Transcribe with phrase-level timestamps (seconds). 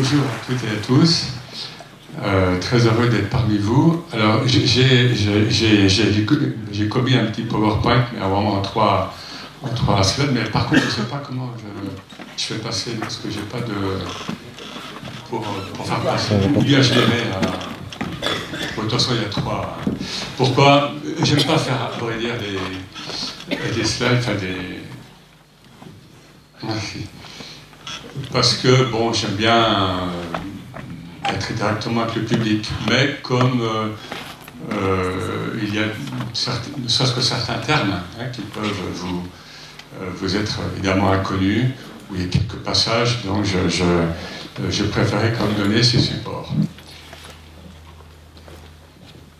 [0.00, 1.26] bonjour à toutes et à tous.
[2.22, 4.02] Euh, très heureux d'être parmi vous.
[4.12, 5.12] Alors, j'ai
[6.88, 9.14] commis un petit PowerPoint, mais vraiment en trois,
[9.62, 10.30] en trois slides.
[10.32, 11.64] Mais par contre, je ne sais pas comment je,
[12.42, 13.74] je, fais passer, parce que j'ai pas de.
[15.28, 16.34] Pour, pour, faire passer.
[16.56, 17.40] Ou bien je les mets à.
[18.74, 19.76] Bon, de toute façon, il y a trois.
[20.38, 20.92] Pourquoi?
[21.22, 22.58] J'aime pas faire, dire, des,
[23.74, 24.80] des slides, enfin des.
[26.62, 27.06] Merci
[28.32, 33.88] parce que bon, j'aime bien euh, être directement avec le public, mais comme euh,
[34.72, 39.26] euh, il y a ne serait-ce que certains termes hein, qui peuvent vous,
[40.14, 41.66] vous être évidemment inconnus,
[42.10, 43.84] où il y a quelques passages, donc je, je,
[44.70, 46.52] je préférais quand même donner ces supports.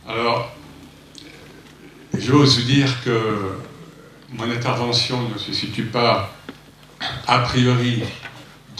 [0.09, 0.53] Alors,
[2.19, 3.21] j'ose vous dire que
[4.33, 6.33] mon intervention ne se situe pas
[7.27, 8.03] a priori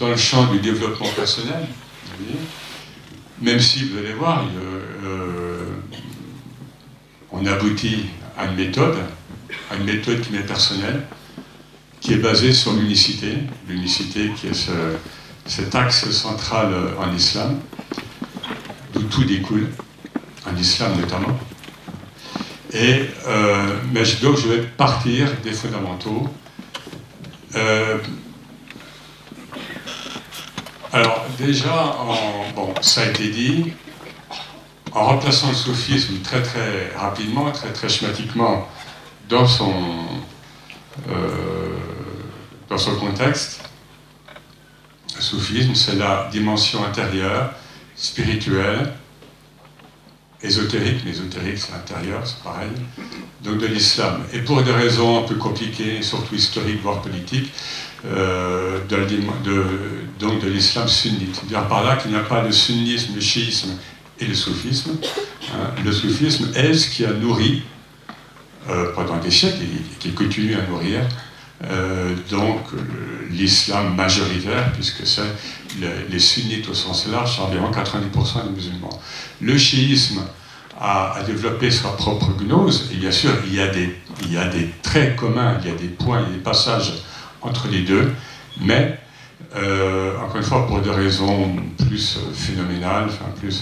[0.01, 1.63] dans le champ du développement personnel,
[3.39, 4.43] même si vous allez voir,
[5.03, 5.59] euh,
[7.31, 8.97] on aboutit à une méthode,
[9.69, 11.03] à une méthode qui m'est personnelle,
[11.99, 13.37] qui est basée sur l'unicité,
[13.69, 14.71] l'unicité qui est
[15.45, 17.59] cet axe central en islam,
[18.93, 19.67] d'où tout découle,
[20.51, 21.39] en islam notamment.
[22.73, 26.27] Et, euh, mais donc je vais partir des fondamentaux.
[27.55, 27.97] Euh,
[30.93, 31.95] alors déjà,
[32.53, 33.71] bon, ça a été dit,
[34.91, 38.67] en remplaçant le sophisme très très rapidement, très très schématiquement
[39.29, 39.73] dans son,
[41.09, 41.77] euh,
[42.67, 43.61] dans son contexte,
[45.15, 47.53] le sophisme c'est la dimension intérieure,
[47.95, 48.93] spirituelle,
[50.43, 52.69] ésotérique, mais ésotérique c'est intérieur, c'est pareil,
[53.43, 54.23] donc de l'islam.
[54.33, 57.51] Et pour des raisons un peu compliquées, surtout historiques, voire politiques,
[58.05, 59.63] euh, de,
[60.19, 61.45] donc de l'islam sunnite.
[61.47, 63.77] Dire par là qu'il n'y a pas de sunnisme, le chiisme
[64.19, 64.91] et le soufisme.
[65.53, 65.71] Hein.
[65.83, 67.61] Le soufisme est ce qui a nourri
[68.69, 71.01] euh, pendant des siècles et qui continue à nourrir
[71.63, 72.59] euh, donc
[73.29, 75.21] l'islam majoritaire, puisque c'est
[76.09, 78.99] les sunnites au sens large, c'est environ 90% des musulmans.
[79.39, 80.21] Le chiisme
[80.79, 85.69] a, développé sa propre gnose, et bien sûr, il y, a des, traits communs, il
[85.69, 86.93] y a des points, il y a des passages
[87.41, 88.11] entre les deux,
[88.59, 88.99] mais
[89.55, 91.55] euh, encore une fois, pour des raisons
[91.85, 93.59] plus euh, phénoménales, plus,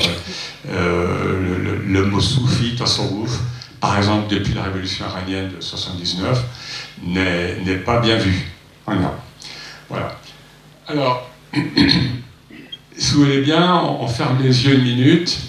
[0.69, 3.39] euh, le, mot soufi, tasawwuf,
[3.79, 6.43] par exemple, depuis la révolution iranienne de 79,
[7.03, 8.47] n'est pas bien vu.
[8.85, 9.15] Voilà.
[9.89, 10.19] voilà.
[10.87, 11.29] Alors,
[12.97, 15.39] si vous voulez bien, on, ferme les yeux une minute.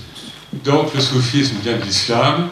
[0.64, 2.48] Donc, le soufisme vient de l'islam.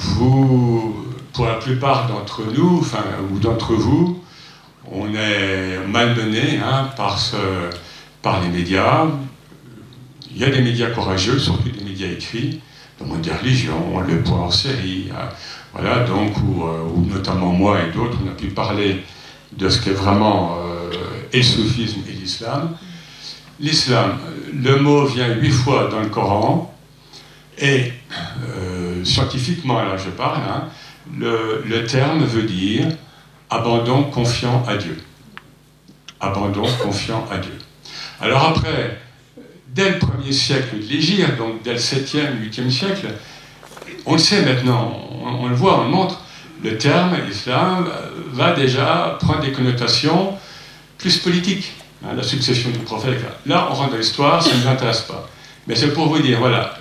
[0.00, 4.22] Vous, pour la plupart d'entre nous, enfin, ou d'entre vous,
[4.90, 7.36] on est malmené hein, par, ce,
[8.20, 9.06] par les médias.
[10.30, 12.60] Il y a des médias courageux, surtout des médias écrits,
[13.00, 15.08] le monde des religions, le point en série.
[15.12, 15.28] Hein.
[15.72, 19.02] Voilà, donc, euh, où, notamment moi et d'autres, on a pu parler
[19.52, 20.90] de ce qu'est vraiment euh,
[21.32, 22.76] le soufisme et l'islam.
[23.58, 24.18] L'islam,
[24.52, 26.74] le mot vient huit fois dans le Coran,
[27.58, 27.92] et
[28.48, 30.68] euh, scientifiquement, là je parle, hein,
[31.18, 32.86] le terme veut dire
[33.50, 34.98] abandon confiant à Dieu.
[36.20, 37.58] Abandon confiant à Dieu.
[38.20, 39.00] Alors après,
[39.68, 43.08] dès le premier siècle de l'Égypte, donc dès le 7e, 8e siècle,
[44.06, 46.20] on le sait maintenant, on, le voit, on le montre,
[46.62, 47.88] le terme islam
[48.32, 50.34] va déjà prendre des connotations
[50.98, 51.72] plus politiques.
[52.04, 53.20] Hein, la succession du prophète.
[53.46, 55.28] Là, on rentre dans l'histoire, ça ne nous intéresse pas.
[55.66, 56.74] Mais c'est pour vous dire, voilà,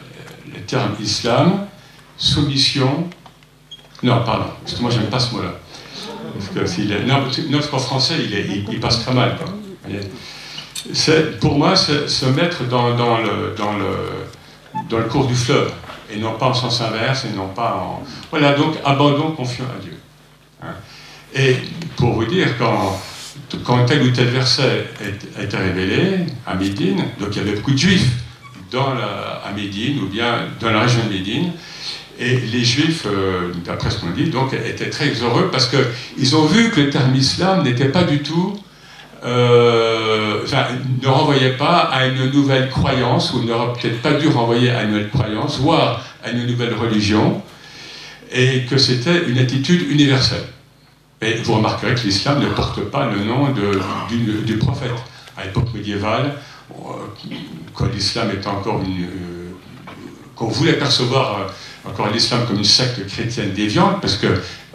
[0.51, 1.67] le terme islam,
[2.17, 3.07] soumission.
[4.01, 4.45] Non, pardon,
[4.79, 5.53] moi j'aime pas ce mot-là.
[6.55, 8.15] Parce que notre français,
[8.71, 9.37] il, passe très mal.
[11.39, 12.87] pour moi, se mettre dans
[14.97, 15.71] le cours du fleuve,
[16.13, 18.03] et non pas en sens inverse, et non pas en...
[18.29, 19.97] Voilà, donc abandon confiant à Dieu.
[20.61, 20.75] Hein.
[21.33, 21.55] Et
[21.95, 22.99] pour vous dire, quand,
[23.63, 24.87] quand tel ou tel verset
[25.37, 28.11] a été révélé à Médine, donc il y avait beaucoup de juifs
[28.71, 31.51] dans la, à Médine, ou bien dans la région de Médine,
[32.19, 36.45] et les Juifs, euh, d'après ce qu'on dit, donc, étaient très heureux parce qu'ils ont
[36.45, 38.59] vu que le terme islam n'était pas du tout,
[39.23, 40.43] euh,
[41.01, 44.91] ne renvoyait pas à une nouvelle croyance, ou n'aurait peut-être pas dû renvoyer à une
[44.91, 47.41] nouvelle croyance, voire à une nouvelle religion,
[48.31, 50.43] et que c'était une attitude universelle.
[51.21, 53.79] Et vous remarquerez que l'islam ne porte pas le nom de,
[54.43, 54.91] du, prophète.
[55.37, 56.33] À l'époque médiévale,
[56.71, 56.93] euh,
[57.73, 59.07] quand l'islam était encore une.
[60.35, 61.47] qu'on voulait percevoir
[61.85, 64.27] encore l'islam comme une secte chrétienne déviante, parce que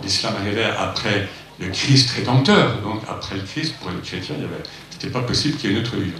[0.02, 1.28] l'islam arrivait après
[1.60, 2.80] le Christ rédempteur.
[2.82, 5.72] Donc après le Christ, pour les chrétiens, il y avait C'était pas possible qu'il y
[5.72, 6.18] ait une autre religion.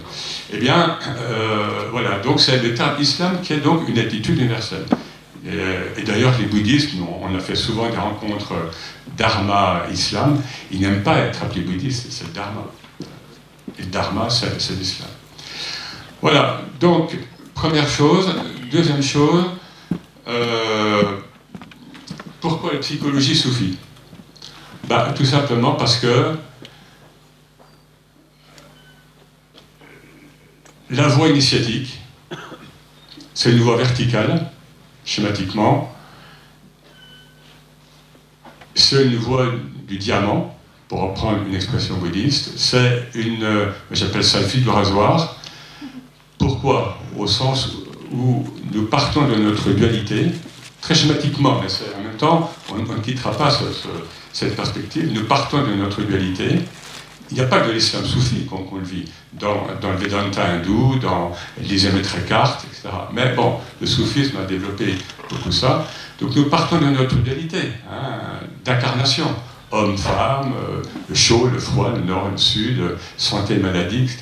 [0.53, 4.85] Eh bien, euh, voilà, donc c'est le terme islam qui est donc une attitude universelle.
[5.45, 6.89] Et, d'ailleurs, les bouddhistes,
[7.21, 8.53] on a fait souvent des rencontres
[9.15, 10.41] dharma-islam,
[10.71, 12.65] ils n'aiment pas être appelés bouddhistes, c'est le dharma.
[13.79, 15.07] Et le dharma, c'est l'islam.
[16.21, 17.15] Voilà, donc,
[17.53, 18.33] première chose.
[18.69, 19.45] Deuxième chose,
[20.27, 21.19] euh,
[22.41, 23.77] pourquoi la psychologie soufie
[24.87, 26.35] bah, Tout simplement parce que
[30.89, 31.99] la voie initiatique,
[33.33, 34.49] c'est une voie verticale,
[35.05, 35.93] schématiquement.
[38.73, 39.51] C'est une voie
[39.87, 40.57] du diamant,
[40.87, 42.57] pour reprendre une expression bouddhiste.
[42.57, 45.35] C'est une, euh, j'appelle ça le fil du rasoir.
[46.37, 46.97] Pourquoi?
[47.17, 47.69] Au sens
[48.11, 50.27] où nous partons de notre dualité,
[50.87, 51.67] très schématiquement, mais
[51.99, 53.51] en même temps, on, ne quittera pas
[54.31, 56.61] cette perspective, nous partons de notre dualité.
[57.29, 59.03] Il n'y a pas que l'islam soufi qu'on le vit,
[59.33, 62.87] dans, le Vedanta hindou, dans l'Islamique carte, etc.
[63.11, 64.95] Mais bon, le soufisme a développé
[65.29, 65.85] beaucoup ça.
[66.21, 69.27] Donc nous partons de notre dualité, hein, d'incarnation.
[69.69, 72.81] Homme, femme, euh, le chaud, le froid, le nord, le sud,
[73.17, 74.19] santé, maladie, etc.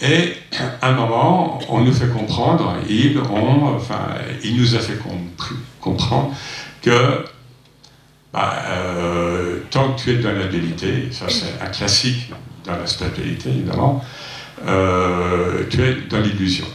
[0.00, 0.34] Et
[0.80, 4.98] à un moment, on nous fait comprendre, il, nous a fait
[5.80, 6.34] comprendre
[6.82, 7.24] que
[8.32, 12.30] bah, euh, tant que tu es dans la dualité, ça c'est un classique
[12.64, 14.04] dans la spiritualité évidemment,
[14.66, 16.66] euh, tu es dans l'illusion.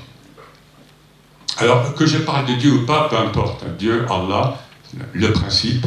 [1.57, 3.63] Alors que je parle de Dieu ou pas, peu importe.
[3.77, 4.59] Dieu, Allah,
[5.13, 5.85] le principe.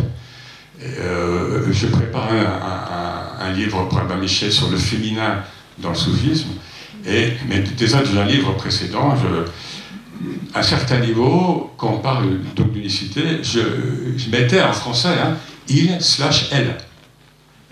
[0.83, 5.43] Euh, je prépare un, livre pour Abba Michel sur le féminin
[5.79, 6.51] dans le soufisme.
[7.07, 9.15] Mais déjà dans un livre précédent,
[10.55, 13.61] à un certain niveau, quand on parle d'unicité, je,
[14.17, 15.37] je, mettais en français hein,
[15.69, 16.77] il slash elle.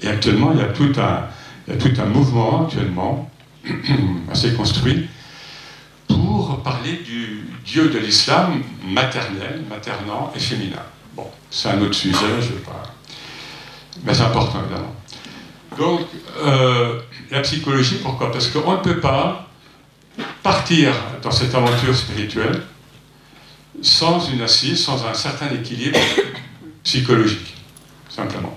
[0.01, 3.31] Et actuellement, il y a tout un, tout un mouvement actuellement
[4.31, 5.09] assez construit
[6.07, 10.83] pour parler du Dieu de l'islam maternel, maternant et féminin.
[11.17, 12.83] Bon, c'est un autre sujet, je ne vais pas.
[14.05, 14.95] Mais c'est important, évidemment.
[15.79, 16.01] Donc,
[16.39, 17.01] euh,
[17.31, 18.31] la psychologie, pourquoi?
[18.31, 19.49] Parce qu'on ne peut pas
[20.43, 20.93] partir
[21.23, 22.63] dans cette aventure spirituelle
[23.83, 25.99] sans une assise, sans un certain équilibre
[26.85, 27.55] psychologique,
[28.09, 28.57] simplement.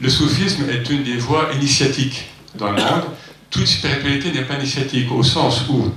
[0.00, 3.04] Le soufisme est une des voies initiatiques dans le monde.
[3.50, 5.92] Toute spiritualité n'est pas initiatique, au sens où,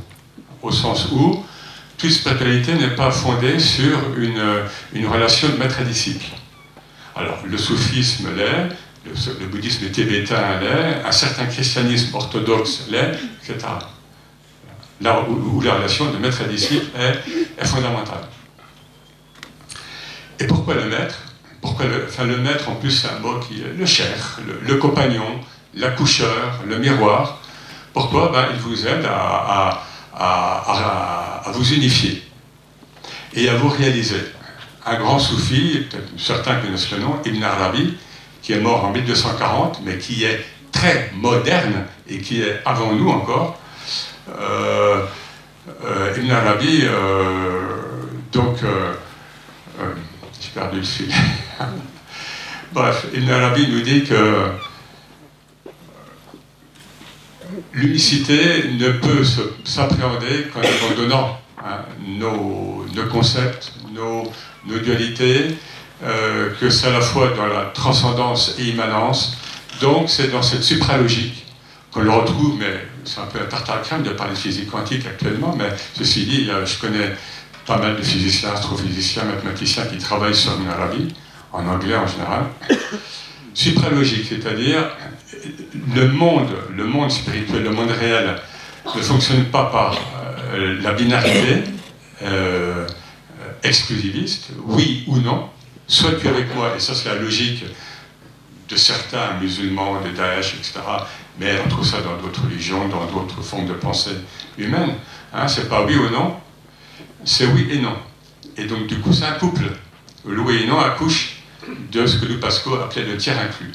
[0.61, 1.43] au sens où
[1.97, 6.25] toute spiritualité n'est pas fondée sur une, relation de maître à disciple.
[7.15, 13.67] Alors, le soufisme l'est, le, bouddhisme tibétain l'est, un certain christianisme orthodoxe l'est, etc.
[15.01, 18.27] Là où, la relation de maître à disciple est, fondamentale.
[20.39, 21.15] Et pourquoi le maître?
[21.61, 25.39] Pourquoi le, maître, en plus, c'est un mot qui est le cher, le, compagnon,
[25.73, 27.41] l'accoucheur, le miroir.
[27.93, 28.31] Pourquoi?
[28.31, 29.81] Ben, Il vous aide à,
[30.13, 32.23] à, vous unifier
[33.33, 34.21] et à vous réaliser.
[34.85, 35.87] Un grand soufi,
[36.17, 37.97] certains connaissent le nom, Ibn Arabi,
[38.45, 43.09] qui est mort en 1240, mais qui est très moderne et qui est avant nous
[43.09, 43.59] encore.
[44.29, 45.03] Euh,
[45.83, 47.39] euh, Ibn Arabi, euh,
[48.31, 48.57] donc,
[50.39, 51.11] j'ai perdu le fil.
[52.71, 54.51] Bref, Ibn Arabi nous dit que
[57.73, 59.23] l'unicité ne peut
[59.63, 64.31] s'appréhender qu'en abandonnant hein, nos, concepts, nos
[64.67, 65.57] dualités,
[66.03, 69.37] euh, que c'est à la fois dans la transcendance et immanence.
[69.81, 71.45] Donc c'est dans cette supralogique
[71.91, 75.05] qu'on le retrouve, mais c'est un peu un tartare crème de parler de physique quantique
[75.05, 77.13] actuellement, mais ceci dit, je connais
[77.65, 81.13] pas mal de physiciens, astrophysiciens, mathématiciens qui travaillent sur l'Arabie,
[81.51, 82.45] en anglais en général.
[83.53, 84.89] Supralogique, c'est-à-dire
[85.95, 88.35] le monde, le monde spirituel, le monde réel
[88.93, 89.97] ne fonctionne pas par
[90.53, 91.63] euh, la binarité
[92.21, 92.85] euh,
[93.63, 95.49] exclusiviste, oui ou non,
[95.87, 97.63] soit tu es avec moi, et ça c'est la logique
[98.67, 100.79] de certains musulmans, de Daesh, etc.,
[101.39, 104.15] mais on trouve ça dans d'autres religions, dans d'autres formes de pensée
[104.57, 104.93] humaine.
[105.33, 106.37] Hein, c'est pas oui ou non,
[107.23, 107.95] c'est oui et non.
[108.57, 109.65] Et donc du coup c'est un couple.
[110.25, 111.37] Le oui et non accouche
[111.91, 113.71] de ce que nous Pascal appelait le tiers inclus.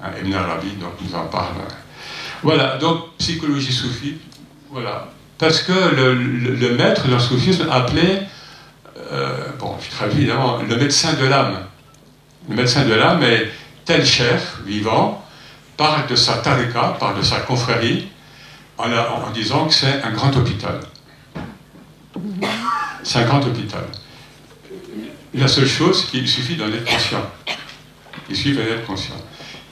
[0.00, 1.54] Hein, Ibn Arabi donc, nous en parle.
[2.42, 4.18] Voilà, donc psychologie soufie,
[4.70, 5.10] voilà.
[5.38, 8.26] Parce que le, le maître dans le soufisme appelait
[9.12, 11.58] euh, bon, je traduis évidemment, le médecin de l'âme.
[12.48, 13.50] Le médecin de l'âme est
[13.84, 15.24] tel cher, vivant,
[15.76, 18.08] parle de sa tarika, parle de sa confrérie,
[18.78, 20.80] en, disant que c'est un grand hôpital.
[23.02, 23.84] C'est un grand hôpital.
[25.34, 27.30] La seule chose, c'est qu'il suffit d'en être conscient.
[28.28, 29.16] Il suffit d'en être conscient.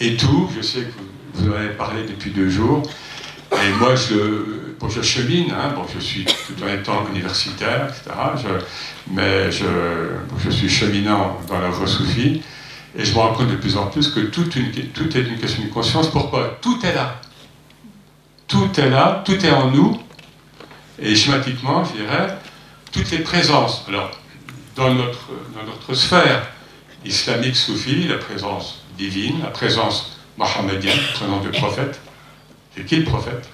[0.00, 0.92] Et tout, je sais que
[1.34, 2.82] vous en avez parlé depuis deux jours,
[3.52, 8.16] et moi, je, je chemine, hein, bon, je suis tout en étant universitaire, etc.
[9.10, 12.42] mais je, suis cheminant dans la voie soufie,
[12.96, 15.68] et je me rends compte de plus en plus que tout, est une question de
[15.68, 16.08] conscience.
[16.08, 16.58] Pourquoi?
[16.60, 17.20] Tout est là.
[18.46, 20.00] Tout est là, tout est en nous,
[20.98, 22.38] et schématiquement, je dirais,
[22.92, 23.84] toutes les présences.
[23.88, 24.10] Alors,
[24.76, 26.48] dans notre, sphère
[27.04, 32.00] islamique soufie, la présence divine, la présence mohammedienne, la présence du prophète,
[32.76, 33.48] et qui le prophète?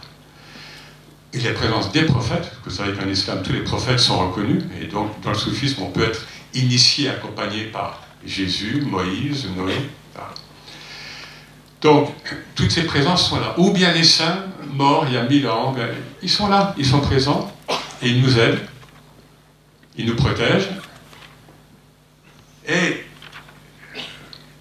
[1.33, 4.65] Et la présence des prophètes, que vous savez qu'en islam, tous les prophètes sont reconnus,
[4.81, 9.75] et donc dans le soufisme, on peut être initié, accompagné par Jésus, Moïse, Noé.
[11.81, 12.13] Donc,
[12.55, 13.55] toutes ces présences sont là.
[13.57, 15.89] Ou bien les saints, morts il y a mille ans, ben,
[16.23, 17.51] ils sont là, ils sont présents,
[18.03, 18.61] et ils nous aident,
[19.97, 20.69] ils nous protègent,
[22.69, 23.05] et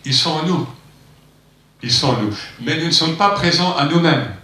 [0.05, 0.67] ils sont en nous.
[1.81, 2.38] Ils sont en nous.
[2.61, 4.35] Mais nous ne sommes pas présents à nous-mêmes.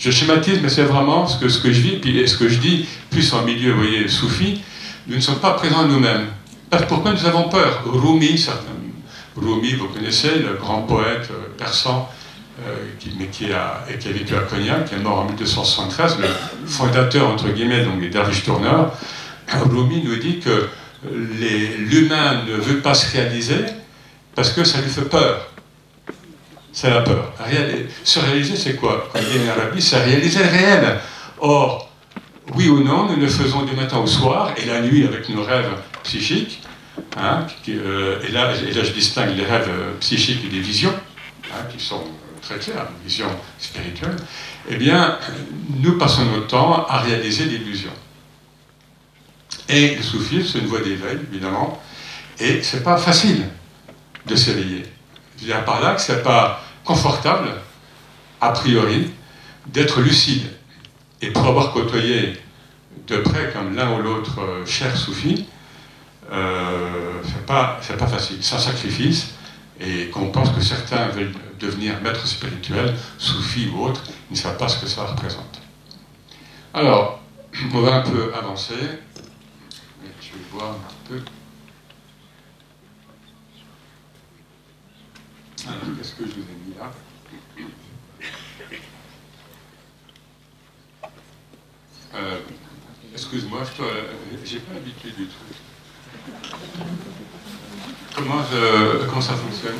[0.00, 2.58] Je schématise, mais c'est vraiment ce que, ce que je vis, puis ce que je
[2.58, 4.62] dis, plus en milieu, vous voyez, soufi,
[5.06, 6.26] nous ne sommes pas présents nous-mêmes.
[6.88, 7.82] Pourquoi nous avons peur?
[7.84, 8.42] Rumi,
[9.36, 12.08] Rumi, vous connaissez, le grand poète euh, persan,
[12.66, 16.16] euh, qui, mais qui a, qui a vécu à Cognac, qui est mort en 1273,
[16.18, 16.28] le
[16.66, 18.92] fondateur, entre guillemets, donc des derviches tourneurs,
[19.48, 20.68] Rumi nous dit que
[21.12, 23.64] l'humain ne veut pas se réaliser
[24.34, 25.49] parce que ça lui fait peur.
[26.80, 27.30] C'est la peur.
[28.04, 29.10] Se réaliser, c'est quoi?
[29.78, 30.98] C'est réaliser le réel.
[31.38, 31.90] Or,
[32.54, 35.44] oui ou non, nous le faisons du matin au soir, et la nuit avec nos
[35.44, 35.70] rêves
[36.04, 36.62] psychiques.
[37.18, 40.94] Hein, euh, et, là, je distingue les rêves euh, psychiques et des visions,
[41.52, 42.02] hein, qui sont
[42.40, 44.16] très claires, visions spirituelles.
[44.70, 45.18] Eh bien,
[45.82, 47.92] nous passons notre temps à réaliser l'illusion.
[49.68, 51.82] Et le soufisme, c'est une voie d'éveil, évidemment,
[52.38, 53.42] et c'est pas facile
[54.24, 54.84] de s'éveiller.
[55.38, 56.62] Je dire par là que c'est pas
[58.40, 59.10] a priori,
[59.66, 60.48] d'être lucide.
[61.20, 62.38] Et pour avoir côtoyé
[63.06, 65.46] de près, comme l'un ou l'autre euh, cher soufi,
[66.32, 68.38] euh, c'est pas, pas facile.
[68.40, 69.34] C'est un sacrifice,
[69.80, 74.56] et qu'on pense que certains veulent devenir maîtres spirituels, soufis ou autres, ils ne savent
[74.56, 75.60] pas ce que ça représente.
[76.72, 77.20] Alors,
[77.74, 78.74] on va un peu avancer.
[80.20, 81.20] Je vais voir un peu.
[85.64, 86.90] Qu'est-ce que je vous ai mis là
[92.14, 92.40] euh,
[93.12, 93.82] Excuse-moi, je
[94.54, 95.56] n'ai pas l'habitude du truc.
[98.14, 99.78] Comment, ça fonctionne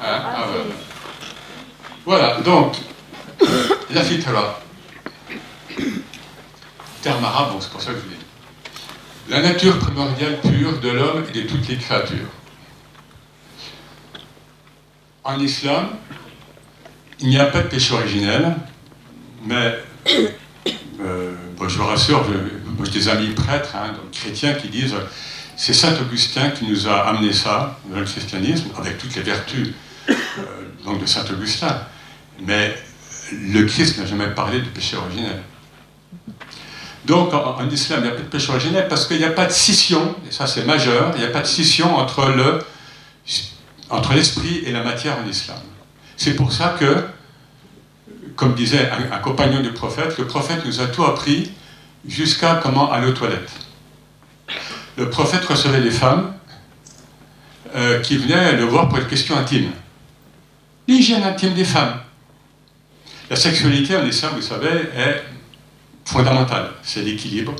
[0.00, 0.46] ah, ah,
[2.04, 2.76] Voilà, donc,
[3.90, 4.60] la fitra.
[7.02, 8.22] Terme arabe, c'est pour ça que je dis.
[9.28, 12.28] La nature primordiale pure de l'homme et de toutes les créatures
[15.24, 15.88] en islam,
[17.20, 18.56] il n'y a pas de péché originel,
[19.44, 19.78] mais
[21.00, 21.32] euh,
[21.68, 22.24] je vous rassure,
[22.84, 24.96] j'ai des amis prêtres, hein, chrétiens, qui disent
[25.56, 29.68] c'est Saint Augustin qui nous a amené ça dans le christianisme, avec toutes les vertus
[30.08, 30.14] euh,
[30.84, 31.82] donc de Saint Augustin.
[32.40, 32.74] Mais
[33.32, 35.40] le Christ n'a jamais parlé de péché originel.
[37.04, 39.46] Donc en, islam, il n'y a pas de péché originel parce qu'il n'y a pas
[39.46, 42.60] de scission, et ça c'est majeur, il n'y a pas de scission entre le
[43.92, 45.58] entre l'esprit et la matière en islam.
[46.16, 47.04] C'est pour ça que,
[48.36, 51.52] comme disait un, compagnon du prophète, le prophète nous a tout appris
[52.08, 53.52] jusqu'à comment aller aux toilettes.
[54.96, 56.32] Le prophète recevait des femmes
[57.74, 59.70] euh, qui venaient le voir pour une question intime.
[60.88, 62.00] L'hygiène intime des femmes.
[63.28, 65.22] La sexualité en islam, vous savez, est
[66.06, 66.70] fondamentale.
[66.82, 67.54] C'est l'équilibre.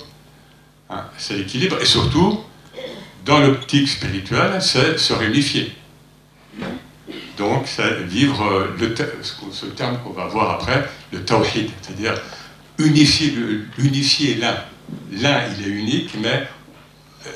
[0.89, 1.77] Hein, c'est l'équilibre.
[1.81, 2.41] Et surtout,
[3.25, 5.75] dans l'optique spirituelle, c'est se réunifier.
[7.37, 7.67] Donc,
[8.07, 8.95] vivre euh,
[9.53, 12.15] ce terme qu'on va voir après, le tawhid, c'est-à-dire
[12.79, 14.57] unifier, l'un.
[15.13, 16.47] L'un, il est unique, mais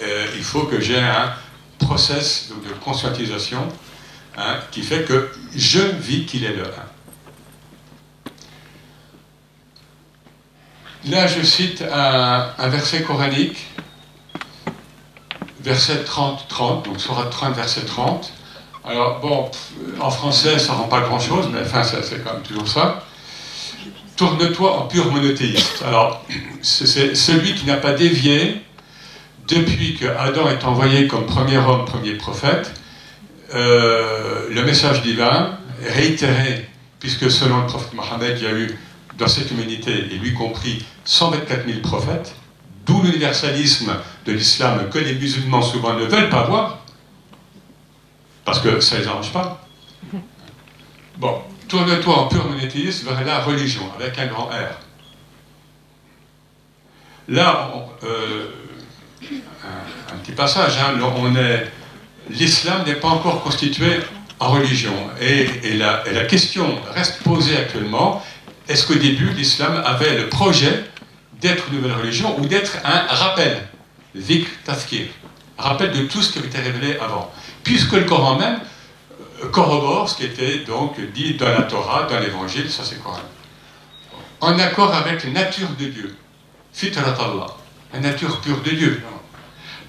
[0.02, 1.32] euh, il faut que j'ai un
[1.78, 3.66] process de conscientisation
[4.36, 6.86] hein, qui fait que je vis qu'il est le un.
[11.10, 13.58] Là, je cite un, un verset coranique,
[15.60, 18.32] verset 30-30, donc sera 30, verset 30.
[18.86, 19.50] Alors, bon,
[20.00, 23.02] en français, ça ne rend pas grand-chose, mais enfin, c'est quand même toujours ça.
[24.16, 25.82] Tourne-toi en pur monothéiste.
[25.84, 26.24] Alors,
[26.62, 28.62] c'est celui qui n'a pas dévié
[29.48, 32.72] depuis que Adam est envoyé comme premier homme, premier prophète,
[33.54, 36.68] euh, le message divin réitéré,
[37.00, 38.78] puisque selon le prophète Mohammed, il y a eu
[39.18, 42.36] dans cette humanité, et lui compris, 124 000 prophètes,
[42.86, 43.92] d'où l'universalisme
[44.26, 46.85] de l'islam que les musulmans souvent ne veulent pas voir,
[48.46, 49.66] parce que ça ne les arrange pas.
[51.18, 54.78] Bon, tourne-toi en pur monothéisme vers la religion, avec un grand R.
[57.28, 57.70] Là,
[58.04, 58.50] euh,
[59.22, 61.72] un, petit passage, hein, on est,
[62.28, 63.98] l'islam n'est pas encore constitué
[64.38, 64.92] en religion.
[65.22, 68.22] Et, la, et, la, question reste posée actuellement,
[68.68, 70.84] est-ce qu'au début, l'islam avait le projet
[71.40, 73.66] d'être une nouvelle religion ou d'être un rappel,
[74.14, 75.06] zik tafkir,
[75.56, 77.32] rappel de tout ce qui avait été révélé avant
[77.66, 78.60] Puisque le Coran même
[79.42, 83.18] euh, corrobore ce qui était donc dit dans la Torah, dans l'Évangile, ça c'est Coran.
[84.40, 86.16] En accord avec la nature de Dieu,
[86.72, 87.48] fitrat Allah,
[87.92, 89.02] la nature pure de Dieu,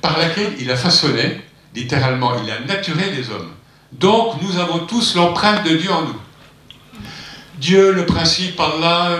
[0.02, 1.40] par laquelle il a façonné,
[1.76, 3.52] littéralement, il a naturé les hommes.
[3.92, 6.20] Donc nous avons tous l'empreinte de Dieu en nous.
[7.60, 9.20] Dieu, le principe, Allah,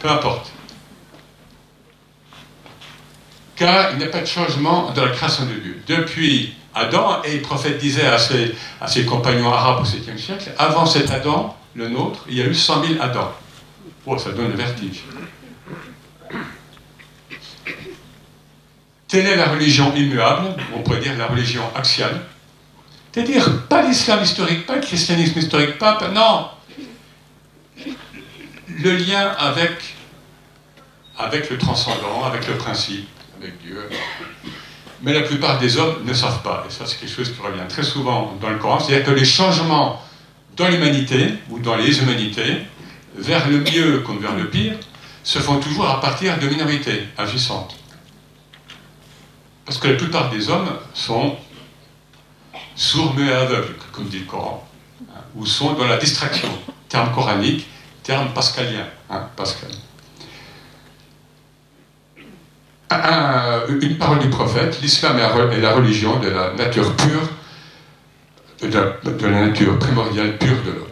[0.00, 0.52] peu importe.
[3.60, 5.82] Car il n'y a pas de changement dans la création de Dieu.
[5.86, 10.50] Depuis Adam, et le prophète disait à ses, à ses compagnons arabes au 7e siècle,
[10.56, 13.30] avant cet Adam, le nôtre, il y a eu 100 000 Adam.
[14.06, 15.02] Oh, ça donne le vertige.
[19.06, 22.18] Telle est la religion immuable, on pourrait dire la religion axiale.
[23.12, 26.48] C'est-à-dire, pas l'islam historique, pas le christianisme historique, pas, non.
[28.68, 29.96] Le lien avec,
[31.18, 33.06] avec le transcendant, avec le principe,
[33.40, 33.88] avec Dieu.
[35.02, 37.66] Mais la plupart des hommes ne savent pas, et ça c'est quelque chose qui revient
[37.68, 40.02] très souvent dans le Coran, c'est-à-dire que les changements
[40.56, 42.58] dans l'humanité, ou dans les humanités,
[43.16, 44.74] vers le mieux comme vers le pire,
[45.22, 47.76] se font toujours à partir de minorités agissantes.
[49.64, 51.36] Parce que la plupart des hommes sont
[52.74, 54.66] sourds, muets et aveugles, comme dit le Coran,
[55.02, 56.48] hein, ou sont dans la distraction,
[56.88, 57.66] terme coranique,
[58.02, 58.86] terme pascalien.
[59.08, 59.70] Hein, Pascal.
[62.90, 67.28] Une parole du prophète, l'islam est la religion de la nature pure,
[68.62, 70.86] de la, nature primordiale pure de l'homme.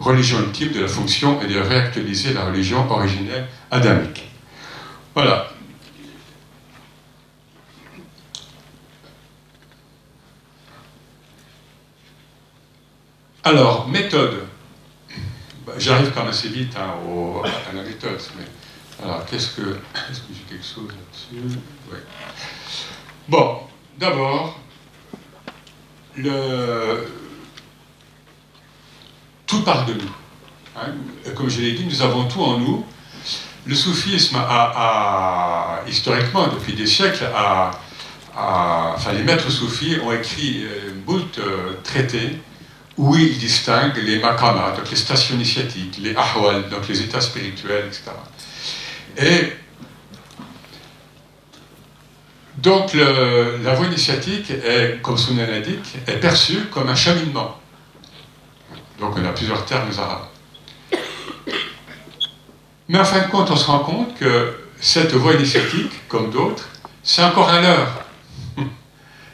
[0.00, 4.28] Religion ultime de la fonction et de réactualiser la religion originelle adamique.
[5.14, 5.48] Voilà,
[13.44, 14.46] Alors, méthode.
[15.66, 16.94] Bah, j'arrive quand même assez vite hein,
[17.44, 18.18] à la méthode.
[18.38, 19.60] Mais, alors, qu'est-ce que.
[20.10, 20.88] Est-ce que j'ai quelque chose
[23.28, 23.60] Bon,
[23.98, 24.58] d'abord,
[29.46, 30.12] tout part de nous.
[30.76, 30.92] Hein.
[31.34, 32.84] Comme je l'ai dit, nous avons tout en nous.
[33.66, 37.70] Le soufisme a, historiquement, depuis des siècles, a,
[38.36, 42.38] enfin, les maîtres soufis ont écrit euh, moult euh, traités
[42.96, 47.86] où il distingue les makamas, donc les stations initiatiques, les ahwal, donc les états spirituels,
[47.86, 48.10] etc.
[49.16, 49.52] Et
[52.64, 57.58] donc la voie initiatique, est, comme nom l'indique, est perçue comme un cheminement.
[58.98, 60.28] Donc on a plusieurs termes arabes.
[62.88, 66.68] Mais en fin de compte, on se rend compte que cette voie initiatique, comme d'autres,
[67.02, 68.04] c'est encore un leurre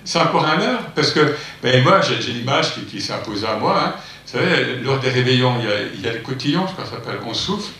[0.05, 3.81] c'est encore un heure, parce que ben, moi, j'ai l'image qui, imposée à moi.
[3.81, 3.95] Hein.
[4.27, 5.55] Vous savez, lors des réveillons,
[5.95, 7.73] il y a, les cotillons, je crois que ça s'appelle, on souffle,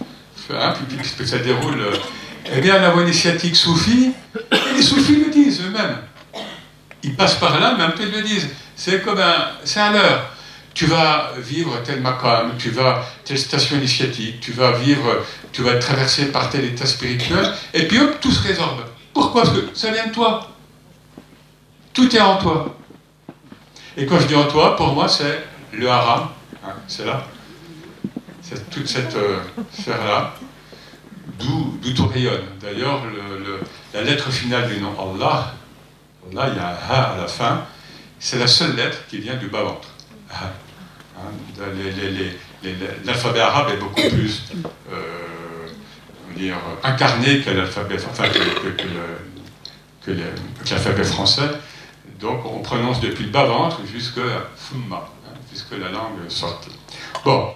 [0.53, 0.75] hein,
[1.25, 1.83] ça déroule.
[2.47, 4.13] Eh bien, la voie initiatique soufie,
[4.75, 5.99] les soufis le disent eux-mêmes.
[7.03, 8.49] Ils passent par là, mais un peu ils le disent.
[8.77, 10.31] C'est comme un, c'est un heure.
[10.73, 15.73] Tu vas vivre tel makam, tu vas telle station initiatique, tu vas vivre, tu vas
[15.73, 18.85] être traversé par tel état spirituel, et puis hop, tout se résorbe.
[19.13, 19.43] Pourquoi?
[19.43, 20.49] Parce que ça vient de toi.
[21.93, 22.77] Tout est en toi.
[23.97, 26.29] Et quand je dis en toi, pour moi, c'est le haram.
[26.65, 27.27] Hein, c'est là.
[28.41, 29.39] C'est toute cette euh,
[29.73, 30.35] sphère-là.
[31.39, 32.45] D'où tout rayonne.
[32.61, 33.03] D'ailleurs,
[33.95, 35.55] la lettre finale du nom Allah,
[36.33, 37.65] là, il y a un ha à la fin,
[38.19, 39.89] c'est la seule lettre qui vient du bas-ventre.
[40.33, 40.51] Hein,
[43.05, 44.45] l'alphabet arabe est beaucoup plus
[44.93, 45.67] euh,
[46.83, 48.25] incarné que l'alphabet enfin,
[50.05, 51.51] que français.
[52.19, 54.21] Donc on prononce depuis le bas-ventre jusqu'à
[54.57, 56.69] fumma, hein, la langue sorte.
[57.25, 57.55] Bon.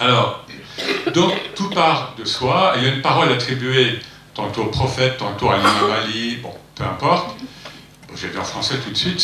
[0.00, 0.46] Alors,
[1.14, 2.72] donc tout part de soi.
[2.76, 4.00] Il y a une parole attribuée
[4.34, 7.36] tantôt au prophète, tantôt à l'imam Ali, bon, peu importe.
[8.08, 9.20] Bon, J'ai dit en français tout de suite.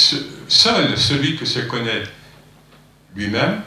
[0.49, 2.03] Seul celui que se connaît
[3.15, 3.63] lui-même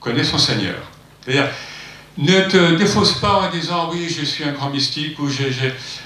[0.00, 0.76] connaît son Seigneur.
[1.22, 1.48] C'est-à-dire,
[2.16, 5.28] ne te défausse pas en disant oui, je suis un grand mystique ou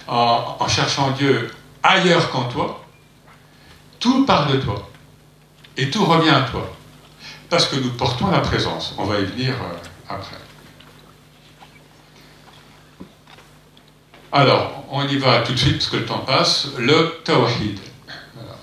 [0.09, 1.51] en cherchant Dieu
[1.83, 2.85] ailleurs qu'en toi.
[4.01, 4.89] Tout part de toi.
[5.77, 6.73] Et tout revient à toi.
[7.49, 8.95] Parce que nous portons la présence.
[8.99, 10.37] On va y venir euh, après.
[14.31, 16.69] Alors, on y va tout de suite parce que le temps passe.
[16.79, 17.79] Le tawhid.
[18.39, 18.55] Ah,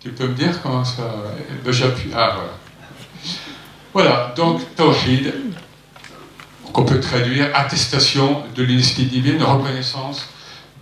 [0.00, 1.02] tu peux me dire comment ça.
[1.50, 2.10] Eh ben, j'appuie.
[2.14, 2.52] Ah, voilà.
[3.92, 5.34] Voilà, donc tawhid,
[6.72, 10.28] qu'on peut traduire attestation de l'unicité divine, reconnaissance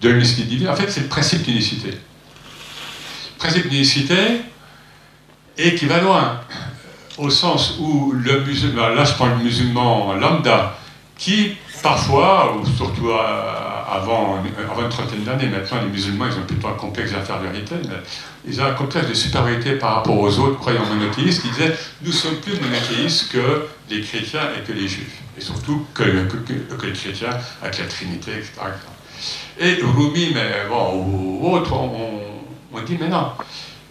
[0.01, 0.69] de l'unicité divine.
[0.69, 1.91] En fait, c'est le principe d'unicité.
[1.91, 4.43] Le principe d'unicité,
[5.59, 6.41] et qui va loin,
[7.19, 10.79] au sens où le musulman, là je prends le musulman lambda,
[11.17, 14.39] qui parfois, ou surtout avant,
[14.71, 17.95] avant une trentaine d'années, maintenant les musulmans ils ont plutôt un complexe d'infériorité, mais
[18.47, 22.13] ils ont un complexe de supériorité par rapport aux autres croyants monothéistes qui disaient nous
[22.13, 26.93] sommes plus monothéistes que les chrétiens et que les juifs, et surtout que, que, les
[26.93, 27.31] chrétiens
[27.63, 28.53] avec la Trinité, etc.
[29.59, 32.21] Et Rumi, mais bon, ou autres, on,
[32.75, 33.31] on dit mais non,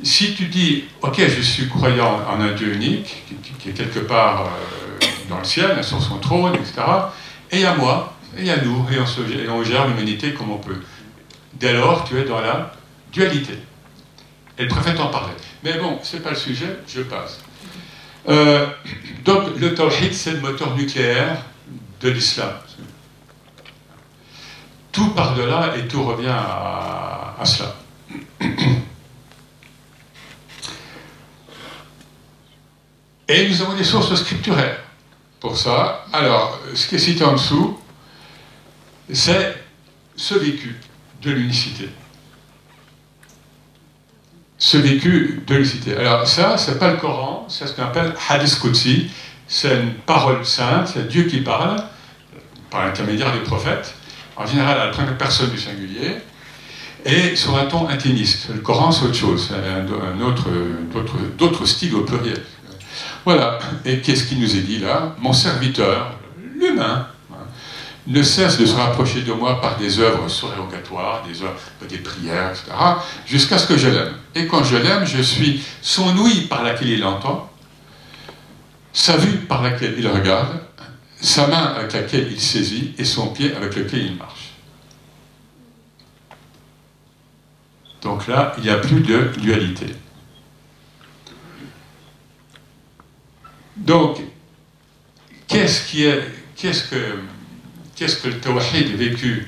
[0.03, 3.23] si tu dis, ok, je suis croyant en un Dieu unique,
[3.59, 6.81] qui, est quelque part euh, dans le ciel, sur son trône, etc.,
[7.51, 10.81] et à moi, et à nous, et on, gère l'humanité comme on peut.
[11.53, 12.73] Dès lors, tu es dans la
[13.13, 13.57] dualité.
[14.57, 15.33] Et le prophète en parlait.
[15.63, 17.39] Mais bon, ce n'est pas le sujet, je passe.
[18.27, 18.67] Euh,
[19.23, 21.37] donc, le tawhid, c'est le moteur nucléaire
[22.01, 22.51] de l'islam.
[24.91, 27.75] Tout par-delà et tout revient à cela.
[33.27, 34.79] Et nous avons des sources scripturaires
[35.39, 36.05] pour ça.
[36.13, 37.79] Alors, ce qui est cité en dessous,
[39.11, 39.55] c'est
[40.15, 40.75] ce vécu
[41.21, 41.89] de l'unicité.
[44.57, 45.95] Ce vécu de l'unicité.
[45.95, 49.09] Alors ça, c'est pas le Coran, c'est ce qu'on appelle Hadith Qudsi.
[49.47, 51.83] C'est une parole sainte, c'est Dieu qui parle,
[52.71, 53.93] par l'intermédiaire des prophètes,
[54.35, 56.17] en général à la première personne du singulier,
[57.05, 58.49] et sur un ton intimiste.
[58.49, 60.47] Le Coran, c'est autre chose, c'est un, autre,
[61.37, 62.41] d'autres styles au pluriel.
[63.25, 63.57] Voilà.
[63.83, 65.15] Et qu'est-ce qui nous est dit là?
[65.19, 66.11] Mon serviteur,
[66.55, 67.35] l'humain, hein,
[68.05, 71.59] ne cesse de se rapprocher de moi par des œuvres surérogatoires, des œuvres,
[71.89, 72.71] des prières, etc.,
[73.25, 74.13] jusqu'à ce que je l'aime.
[74.35, 77.51] Et quand je l'aime, je suis son ouïe par laquelle il entend,
[78.93, 80.59] sa vue par laquelle il regarde,
[81.19, 84.51] sa main avec laquelle il saisit et son pied avec lequel il marche.
[88.03, 89.87] Donc là, il n'y a plus de dualité.
[93.77, 94.19] Donc,
[95.47, 95.91] qu'est-ce
[96.89, 99.47] que le tawhid vécu,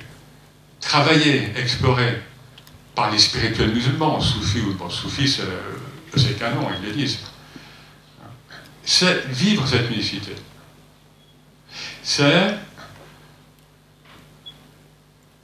[0.80, 2.22] travaillé, exploré
[2.96, 5.40] par les spirituels musulmans, soufis ou bon, soufis,
[6.16, 7.20] c'est canon, ils le disent.
[8.84, 10.34] C'est vivre cette unicité.
[12.02, 12.58] C'est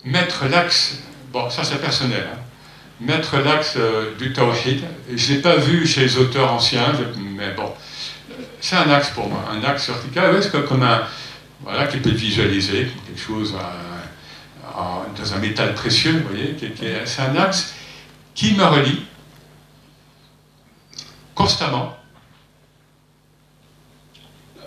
[0.06, 1.00] mettre l'axe,
[1.32, 2.39] bon, ça c'est personnel, hein,
[3.00, 4.82] mettre l'axe euh, du tawhid.
[5.13, 7.74] Je ne l'ai pas vu chez les auteurs anciens, mais bon,
[8.63, 11.04] c'est un axe pour moi, un axe vertical, comme un,
[11.63, 13.54] voilà, qui peut être visualisé, quelque chose
[15.17, 16.56] dans un métal précieux, vous voyez,
[17.06, 17.73] c'est un axe
[18.34, 19.06] qui me relie
[21.36, 21.97] constamment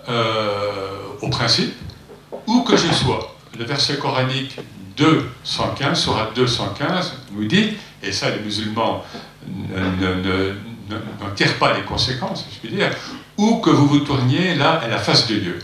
[0.09, 1.73] euh, au principe,
[2.45, 3.35] où que je sois.
[3.57, 4.59] Le verset coranique
[4.95, 9.03] 215, sera 215, nous dit, et ça les musulmans
[10.89, 12.91] n'en tirent pas les conséquences, je puis dire,
[13.37, 15.59] où que vous vous tourniez, là est la face de Dieu.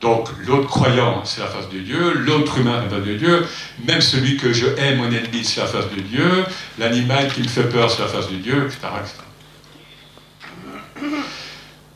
[0.00, 3.46] Donc l'autre croyant, c'est la face de Dieu, l'autre humain, c'est la face de Dieu,
[3.86, 6.44] même celui que je hais, mon ennemi, c'est la face de Dieu,
[6.78, 8.78] l'animal qui me fait peur, c'est la face de Dieu, etc.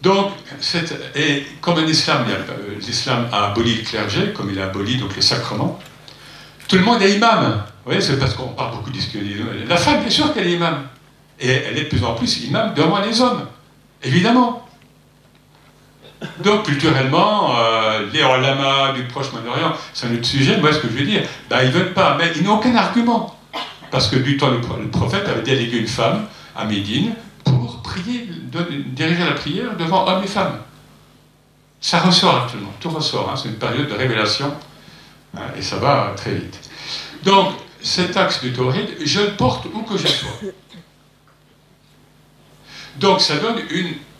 [0.02, 0.32] Donc,
[1.60, 5.22] comme en islam, euh, l'islam a aboli le clergé, comme il a aboli donc les
[5.22, 5.78] sacrements,
[6.68, 7.62] tout le monde est imam.
[7.84, 9.24] Vous voyez, c'est parce qu'on parle beaucoup d'islam.
[9.68, 10.86] La femme, bien sûr qu'elle est imam.
[11.40, 13.46] Et elle est de plus en plus imam devant les hommes,
[14.02, 14.66] évidemment.
[16.44, 20.92] Donc, culturellement, euh, les ulama du Proche-Moyen-Orient, c'est un autre sujet, moi, ce que je
[20.92, 23.36] veux dire, ben, ils ne veulent pas, mais ils n'ont aucun argument.
[23.90, 28.28] Parce que du temps, le, prophète avait délégué une femme à Médine pour prier,
[28.86, 30.58] diriger la prière devant hommes et femmes.
[31.80, 34.52] Ça ressort actuellement, tout ressort, hein, c'est une période de révélation,
[35.36, 36.60] hein, et ça va très vite.
[37.24, 40.30] Donc, cet axe du tawhid, je le porte où que je sois.
[43.00, 43.56] Donc ça donne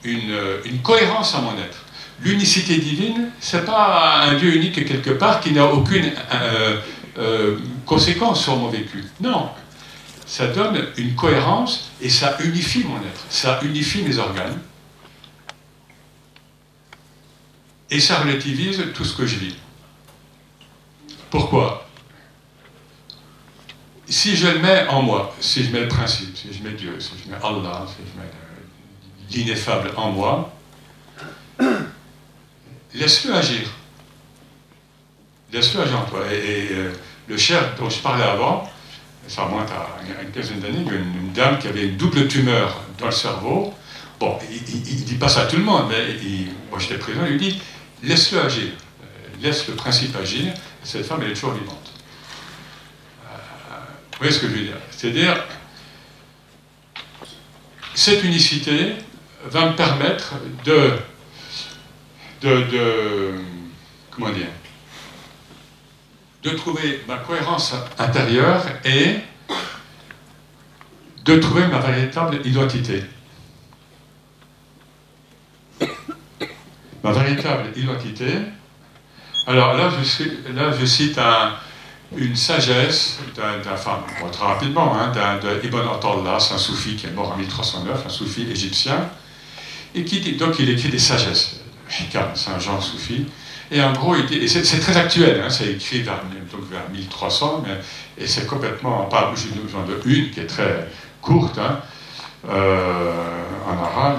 [0.06, 1.84] euh, une, cohérence à mon être.
[2.22, 6.80] L'unicité divine, c'est pas un Dieu unique quelque part qui n'a aucune euh,
[7.18, 9.04] euh, conséquence sur mon vécu.
[9.20, 9.50] Non.
[10.24, 13.26] Ça donne une cohérence et ça unifie mon être.
[13.28, 14.58] Ça unifie mes organes.
[17.90, 19.56] Et ça relativise tout ce que je vis.
[21.28, 21.86] Pourquoi?
[24.08, 26.98] Si je le mets en moi, si je mets le principe, si je mets Dieu,
[26.98, 28.28] si je mets Allah, si je mets
[29.30, 30.52] l'ineffable en moi,
[32.94, 33.68] laisse-le agir.
[35.52, 36.20] Laisse-le agir en toi.
[36.32, 36.92] Et, euh,
[37.28, 38.68] le cher dont je parlais avant,
[39.28, 43.12] ça remonte à une quinzaine d'années, une, dame qui avait une double tumeur dans le
[43.12, 43.72] cerveau.
[44.18, 46.16] Bon, il ne dit pas ça à tout le monde, mais
[46.68, 47.62] moi j'étais présent, il lui dit
[48.02, 49.06] laisse-le agir, euh,
[49.40, 51.92] laisse le principe agir, cette femme elle est toujours vivante.
[53.24, 53.36] Euh,
[54.12, 54.76] vous voyez ce que je veux dire?
[54.90, 55.44] C'est-à-dire,
[57.94, 58.96] cette unicité
[59.44, 60.92] va me permettre de,
[62.42, 63.34] de, de
[64.10, 64.48] comment dire,
[66.42, 69.20] de trouver ma cohérence intérieure et
[71.24, 73.04] de trouver ma véritable identité.
[77.02, 78.32] Ma véritable identité.
[79.46, 81.18] Alors là, je, là, je cite
[82.16, 84.00] une sagesse d'un, enfin,
[84.32, 88.50] très rapidement, hein, d'un, Ibn Atallah, un soufi qui est mort en 1309, un soufi
[88.50, 89.08] égyptien,
[89.94, 91.60] et qui donc il écrit des sagesses.
[91.88, 93.26] C'est un genre soufi.
[93.72, 96.20] Et en gros, c'est très actuel, hein, c'est écrit vers,
[96.52, 97.78] donc vers 1300, mais,
[98.22, 100.88] et c'est complètement, pas j'ai besoin de une qui est très
[101.22, 101.80] courte, hein,
[102.48, 103.12] euh,
[103.68, 104.18] en arabe.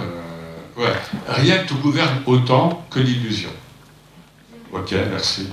[0.80, 0.94] Euh.
[1.28, 3.50] Rien ne te gouverne autant que l'illusion.
[4.72, 5.50] Ok, merci.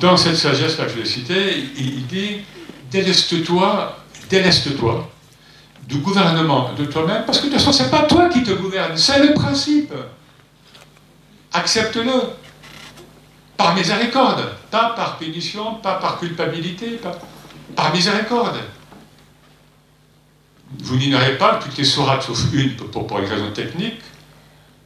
[0.00, 2.40] Dans cette sagesse-là que je l'ai citée, il dit
[2.90, 3.96] déleste-toi,
[4.28, 5.08] déleste-toi
[5.88, 8.50] du gouvernement de toi-même, parce que de toute façon, ce n'est pas toi qui te
[8.50, 9.92] gouverne, c'est le principe
[11.52, 12.12] accepte-le.
[13.56, 17.00] Par miséricorde, pas par punition, pas par culpabilité,
[17.74, 18.56] par miséricorde.
[20.78, 24.00] Vous n'ignorez pas que toutes les sourates, sauf une pour, pour, une raison technique,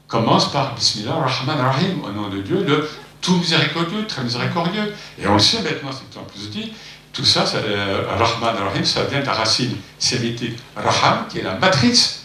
[0.07, 2.89] commencent par Bismillah Rahman Rahim, au nom de Dieu, le
[3.21, 4.95] tout miséricordieux, très miséricordieux.
[5.19, 6.73] Et on le sait maintenant, c'est en plus dit,
[7.13, 11.43] tout ça, ça euh, Rahman Rahim, ça vient de la racine sémitique Raham, qui est
[11.43, 12.25] la matrice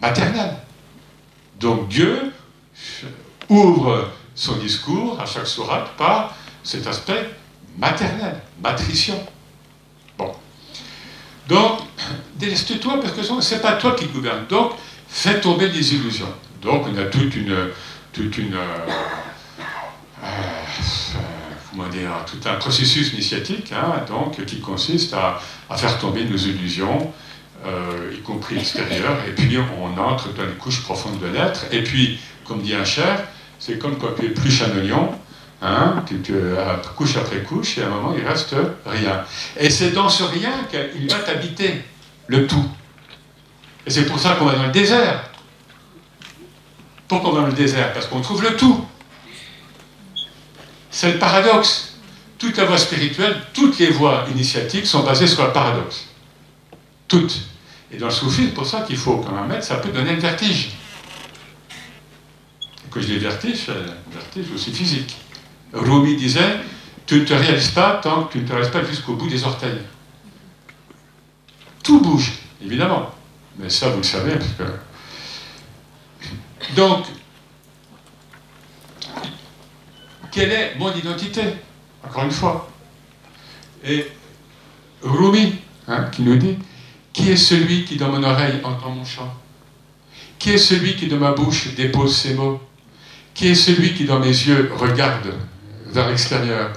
[0.00, 0.56] maternelle.
[1.58, 2.32] Donc Dieu
[3.48, 7.30] ouvre son discours à chaque sourate par cet aspect
[7.78, 9.18] maternel, matricion.
[10.16, 10.32] Bon.
[11.48, 11.80] Donc,
[12.36, 14.46] déleste-toi parce que ce n'est pas toi qui gouverne.
[14.48, 14.72] Donc,
[15.08, 16.32] fais tomber les illusions.
[16.60, 17.70] Donc, on a toute une.
[18.12, 18.88] Toute une euh,
[20.22, 20.62] euh,
[21.72, 25.40] comment dire, tout un processus initiatique hein, donc, qui consiste à,
[25.76, 27.12] faire tomber nos illusions,
[27.66, 31.82] euh, y compris extérieures, et puis on entre dans les couches profondes de l'être, et
[31.82, 33.24] puis, comme dit un cher,
[33.58, 35.10] c'est comme quand tu épluches un oignon,
[35.62, 38.54] hein, tu, euh, couche après couche, et à un moment, il reste
[38.84, 39.24] rien.
[39.58, 41.82] Et c'est dans ce rien qu'il va t'habiter,
[42.26, 42.68] le tout.
[43.86, 45.30] Et c'est pour ça qu'on va dans le désert.
[47.08, 47.92] Pourquoi on va dans le désert?
[47.92, 48.86] Parce qu'on trouve le tout.
[50.92, 51.94] C'est le paradoxe.
[52.38, 56.04] Toute la voie spirituelle, toutes les voies initiatiques sont basées sur le paradoxe.
[57.08, 57.40] Toutes.
[57.90, 60.14] Et dans le soufisme, c'est pour ça qu'il faut quand même mettre, ça peut donner
[60.14, 60.70] le vertige
[62.92, 63.66] que je les vertige,
[64.12, 65.16] vertige aussi physique.
[65.72, 66.60] Rumi disait
[67.06, 69.42] Tu ne te réalises pas tant que tu ne te réalises pas jusqu'au bout des
[69.44, 69.80] orteils.
[71.82, 72.32] Tout bouge,
[72.64, 73.10] évidemment.
[73.58, 74.64] Mais ça, vous le savez, parce que.
[76.76, 77.06] Donc,
[80.32, 81.42] quelle est mon identité?
[82.02, 82.68] Encore une fois.
[83.84, 84.06] Et
[85.02, 85.54] Rumi,
[85.86, 86.56] hein, qui nous dit
[87.12, 89.32] Qui est celui qui dans mon oreille entend mon chant?
[90.38, 92.60] Qui est celui qui de ma bouche dépose ses mots?
[93.34, 95.34] Qui est celui qui, dans mes yeux, regarde
[95.86, 96.72] vers l'extérieur?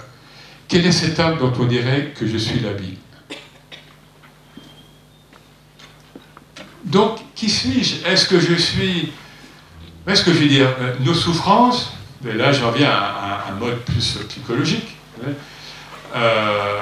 [0.67, 2.97] Quel est cet homme dont on dirait que je suis l'habit?
[6.83, 8.05] Donc, qui suis-je?
[8.05, 9.11] Est-ce que je suis.
[10.07, 11.94] Est-ce que je veux dire euh, Nos souffrances,
[12.27, 14.97] et là j'en viens à, un mode plus psychologique,
[16.15, 16.79] euh,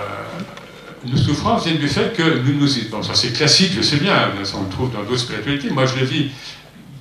[1.06, 2.68] nos souffrances viennent du fait que nous nous.
[2.90, 5.70] Bon, ça c'est classique, je sais bien, ça on le trouve dans d'autres spiritualités.
[5.70, 6.32] Moi je le vis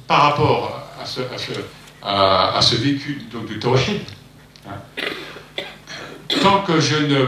[0.07, 1.21] par rapport à ce,
[2.03, 4.01] à ce vécu donc, du tawhid.
[4.69, 5.03] Hein.
[6.43, 7.27] Tant que je ne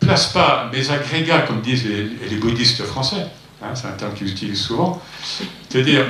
[0.00, 3.26] place pas mes agrégats, comme disent les, bouddhistes français,
[3.62, 5.02] hein, c'est un terme qu'ils utilisent souvent,
[5.68, 6.06] c'est-à-dire,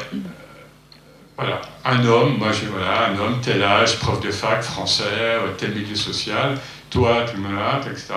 [1.37, 5.49] voilà, un homme, moi je, voilà, un homme, tel âge, prof de fac, français, euh,
[5.59, 6.57] tel milieu social,
[6.91, 7.49] toi, tu me
[7.91, 8.15] etc.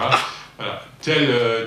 [0.57, 1.65] Voilà, telle, euh,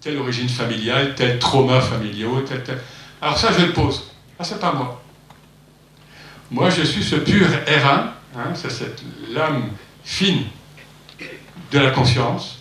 [0.00, 2.80] telle origine familiale, tel trauma familial, tel, tel.
[3.20, 4.12] Alors ça, je le pose.
[4.38, 5.02] Ah, c'est pas moi.
[6.50, 9.70] Moi, je suis ce pur R1, hein, c'est cette lame
[10.04, 10.44] fine
[11.72, 12.60] de la conscience,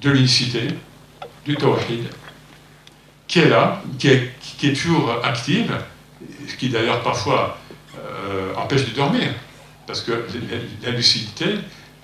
[0.00, 0.66] de l'unicité,
[1.44, 2.08] du tawhid,
[3.28, 5.72] qui est là, qui est, qui est toujours active,
[6.48, 7.58] ce qui d'ailleurs parfois
[7.96, 9.28] euh, empêche de dormir,
[9.86, 10.26] parce que
[10.82, 11.46] la lucidité,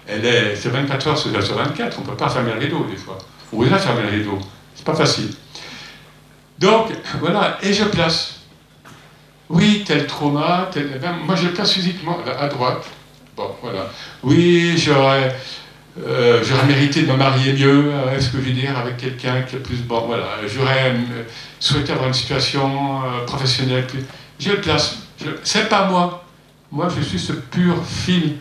[0.07, 2.96] elle est, c'est 24 heures sur 24, on ne peut pas fermer le rideau des
[2.96, 3.18] fois.
[3.53, 4.38] On va fermer le rideau,
[4.74, 5.31] c'est pas facile.
[6.59, 6.88] Donc,
[7.20, 8.40] voilà, et je place
[9.50, 10.70] oui, tel trauma.
[10.76, 12.85] Eh ben, moi je place physiquement à droite.
[13.37, 13.90] Bon, voilà.
[14.22, 15.37] Oui, j'aurais.
[16.07, 19.57] euh, mérité de me marier mieux, euh, est-ce que je veux dire, avec quelqu'un qui
[19.57, 20.94] est plus bon, voilà, j'aurais
[21.59, 24.05] souhaité avoir une situation professionnelle plus.
[24.40, 24.96] Je le place.
[25.44, 26.24] C'est pas moi.
[26.72, 28.37] Moi, je suis ce pur fil.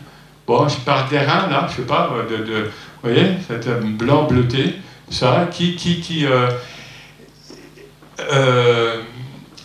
[0.46, 2.70] Bon, je pars d'airain, là, je sais pas, de, de
[3.02, 4.76] vous voyez, cette blanc bleuté,
[5.08, 6.26] ça, qui, qui, qui,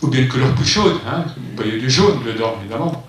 [0.02, 3.04] ou bien une couleur plus chaude, hein, vous voyez du jaune dedans, évidemment.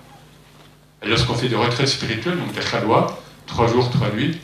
[1.06, 3.06] Lorsqu'on fait des retraites spirituelles, donc des khalwa,
[3.46, 4.38] trois jours, trois nuits,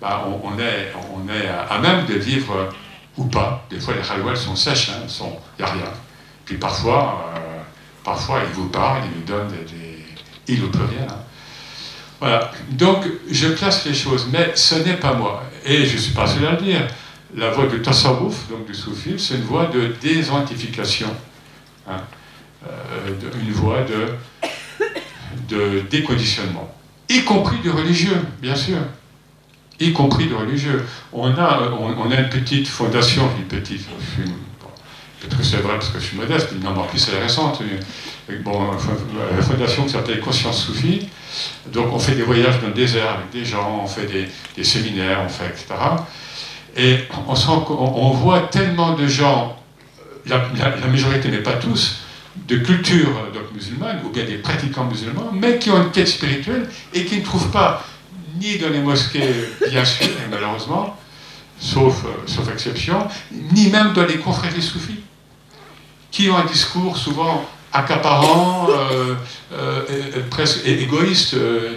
[0.00, 2.68] bah, on, est, on est à même de vivre
[3.16, 3.64] ou pas.
[3.70, 5.90] Des fois, les khalwa, sont sèches, il hein, n'y a rien.
[6.44, 7.38] Puis parfois, euh,
[8.06, 9.52] parfois, ils vous parlent, ils vous donnent
[10.46, 10.56] des...
[10.56, 11.06] ne peuvent rien.
[11.10, 11.18] Hein.
[12.20, 12.50] Voilà.
[12.70, 15.42] Donc, je place les choses, mais ce n'est pas moi.
[15.64, 16.86] Et je ne suis pas seul à le dire.
[17.34, 21.08] La voie du tasawwuf, donc du soufisme, c'est une voie de désidentification.
[21.86, 22.00] Hein.
[22.66, 23.10] Euh,
[23.42, 24.14] une voie de
[25.48, 26.74] de déconditionnement,
[27.08, 28.78] y compris du religieux, bien sûr,
[29.78, 30.84] y compris du religieux.
[31.12, 33.86] On a, on, a une petite fondation, une petite,
[35.20, 37.22] peut-être que c'est vrai parce que je suis modeste, mais non, en plus elle est
[37.22, 37.62] récente.
[38.42, 38.70] Bon,
[39.36, 41.08] la fondation s'appelle Conscience Soufie.
[41.72, 44.06] Donc on fait des voyages dans le désert avec des gens, on fait
[44.56, 45.66] des, séminaires, on fait, etc.
[46.76, 47.34] Et on,
[47.70, 49.56] on, voit tellement de gens,
[50.26, 52.00] la, la majorité, mais pas tous,
[52.46, 56.68] de culture donc, musulmane, ou bien des pratiquants musulmans, mais qui ont une quête spirituelle
[56.92, 57.84] et qui ne trouvent pas,
[58.38, 59.34] ni dans les mosquées,
[59.70, 60.96] bien sûr, et malheureusement,
[61.58, 65.00] sauf, euh, sauf exception, ni même dans les confréries soufis,
[66.16, 69.14] qui ont un discours souvent accaparant, euh,
[69.52, 69.82] euh,
[70.30, 71.36] presque égoïste,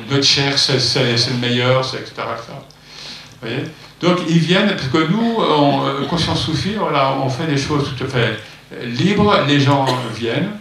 [0.09, 2.13] notre chair, c'est le meilleur, etc.
[3.99, 8.07] Donc ils viennent, parce que nous, en conscience soufie, on fait des choses tout à
[8.07, 8.39] fait
[8.85, 10.51] libre, les gens viennent,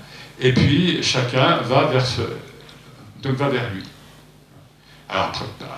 [0.41, 2.23] et puis chacun va vers, ce,
[3.23, 3.85] donc va vers lui.
[5.09, 5.31] Alors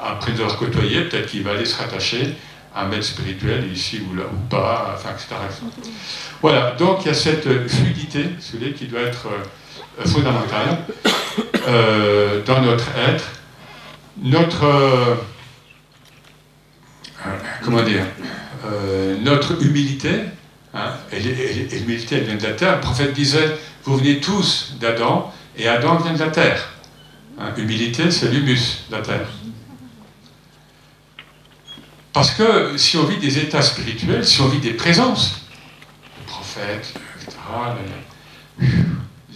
[0.06, 2.34] après, nous avoir côtoyé, peut-être qu'il va aller se rattacher
[2.74, 5.35] un maître spirituel ici ou là ou pas, enfin, etc.,
[6.40, 10.78] Voilà, donc il y a cette fluidité, celui qui doit être euh, fondamentale
[11.68, 13.24] euh, dans notre être.
[14.22, 15.14] Notre, euh,
[17.62, 18.04] comment dire,
[19.22, 20.11] notre humilité,
[20.72, 22.76] Hein, et, l'humilité, elle vient de la terre.
[22.76, 26.68] Le prophète disait Vous venez tous d'Adam, et Adam vient de la terre.
[27.38, 29.26] Hein, humilité, c'est l'humus de la terre.
[32.12, 35.42] Parce que si on vit des états spirituels, si on vit des présences,
[36.18, 37.38] le prophète, etc.,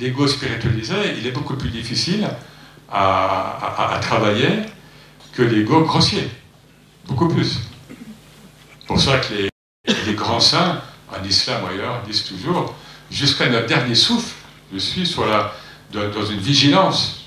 [0.00, 2.28] l'ego spiritualisé, il est beaucoup plus difficile
[2.90, 4.50] à, à travailler
[5.32, 6.28] que l'ego grossier.
[7.06, 7.60] Beaucoup plus.
[8.80, 9.50] C'est pour ça que les,
[10.06, 10.82] les grands saints
[11.20, 12.74] en islam ou ailleurs, disent toujours,
[13.10, 14.34] jusqu'à notre dernier souffle,
[14.72, 15.24] je suis sur
[15.92, 17.26] dans une vigilance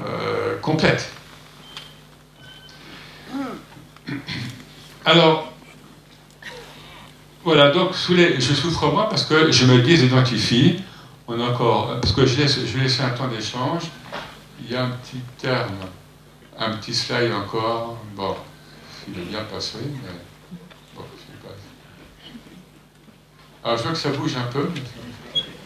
[0.00, 1.10] euh, complète.
[5.04, 5.52] Alors,
[7.44, 10.82] voilà, donc je souffre moi parce que je me désidentifie.
[11.26, 13.84] On a encore, parce que je, laisse, je vais laisser un temps d'échange.
[14.62, 15.74] Il y a un petit terme,
[16.58, 17.98] un petit slide encore.
[18.16, 18.34] Bon,
[19.06, 20.10] il est bien passé, mais
[23.64, 24.68] Alors je vois que ça bouge un peu.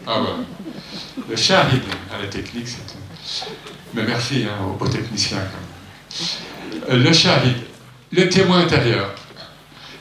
[0.06, 0.36] Ah voilà.
[1.28, 2.96] Le shahid à la technique, c'est
[3.94, 5.38] Mais merci hein, aux, techniciens.
[6.90, 7.56] Euh, le shahid,
[8.10, 9.14] le témoin intérieur.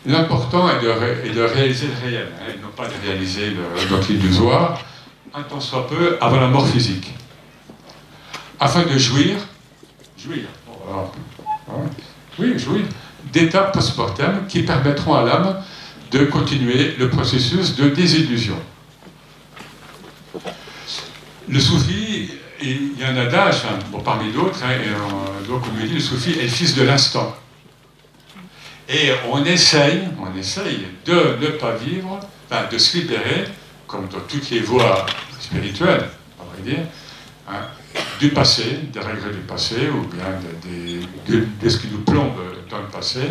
[0.06, 4.32] L'important est, de, réaliser le réel, hein, et non pas de réaliser le doctrine du
[4.34, 4.82] Zohar,
[5.34, 7.14] un temps soit peu avant la mort physique.
[8.60, 9.38] Afin de jouir,
[10.18, 10.46] jouir,
[10.90, 11.74] hein,
[12.40, 12.84] oui, jouir,
[13.32, 15.64] d'étapes post-mortem qui permettront à l'âme
[16.12, 18.58] de continuer le processus de désillusion.
[21.48, 24.78] Le soufi, il y a un adage, hein, parmi d'autres, hein,
[25.48, 27.36] donc on me dit le soufi est le fils de l'instant.
[28.94, 33.46] Et on essaye, on essaye de ne pas vivre, enfin, de se libérer,
[33.88, 35.06] comme dans toutes les voies
[35.40, 36.84] spirituelles, on va dire,
[37.48, 37.68] hein,
[38.20, 40.26] du passé, des regrets du passé, ou bien
[41.60, 42.36] de, ce qui nous plombe
[42.70, 43.22] dans le passé,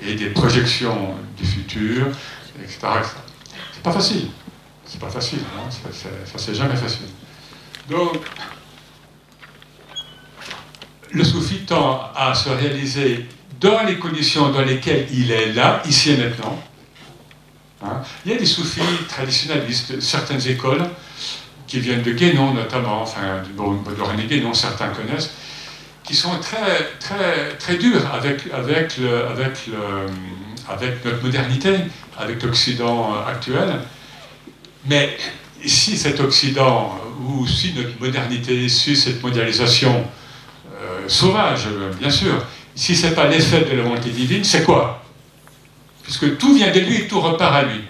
[0.00, 2.06] et des projections du futur,
[2.62, 2.78] etc.
[3.72, 4.28] C'est pas facile.
[4.86, 5.40] C'est pas facile,
[5.80, 7.06] ça c'est jamais facile.
[7.88, 8.18] Donc,
[11.12, 13.26] le soufi tend à se réaliser
[13.60, 16.58] dans les conditions dans lesquelles il est là, ici et maintenant.
[17.82, 18.02] Hein.
[18.24, 20.84] il y a des soufis traditionnalistes, certaines écoles
[21.66, 25.30] qui viennent de Guénon notamment, enfin de René Guénon, certains connaissent,
[26.04, 29.26] qui sont très, très, très durs avec, avec, le,
[30.68, 31.74] avec notre modernité,
[32.18, 33.80] avec l'Occident actuel.
[34.86, 35.16] Mais
[35.64, 40.04] si cet Occident, ou si notre modernité, si cette mondialisation
[40.74, 42.34] euh, sauvage, bien sûr,
[42.80, 45.02] si ce n'est pas l'effet de la volonté divine, c'est quoi?
[46.02, 47.82] Puisque tout vient de lui et tout repart à lui.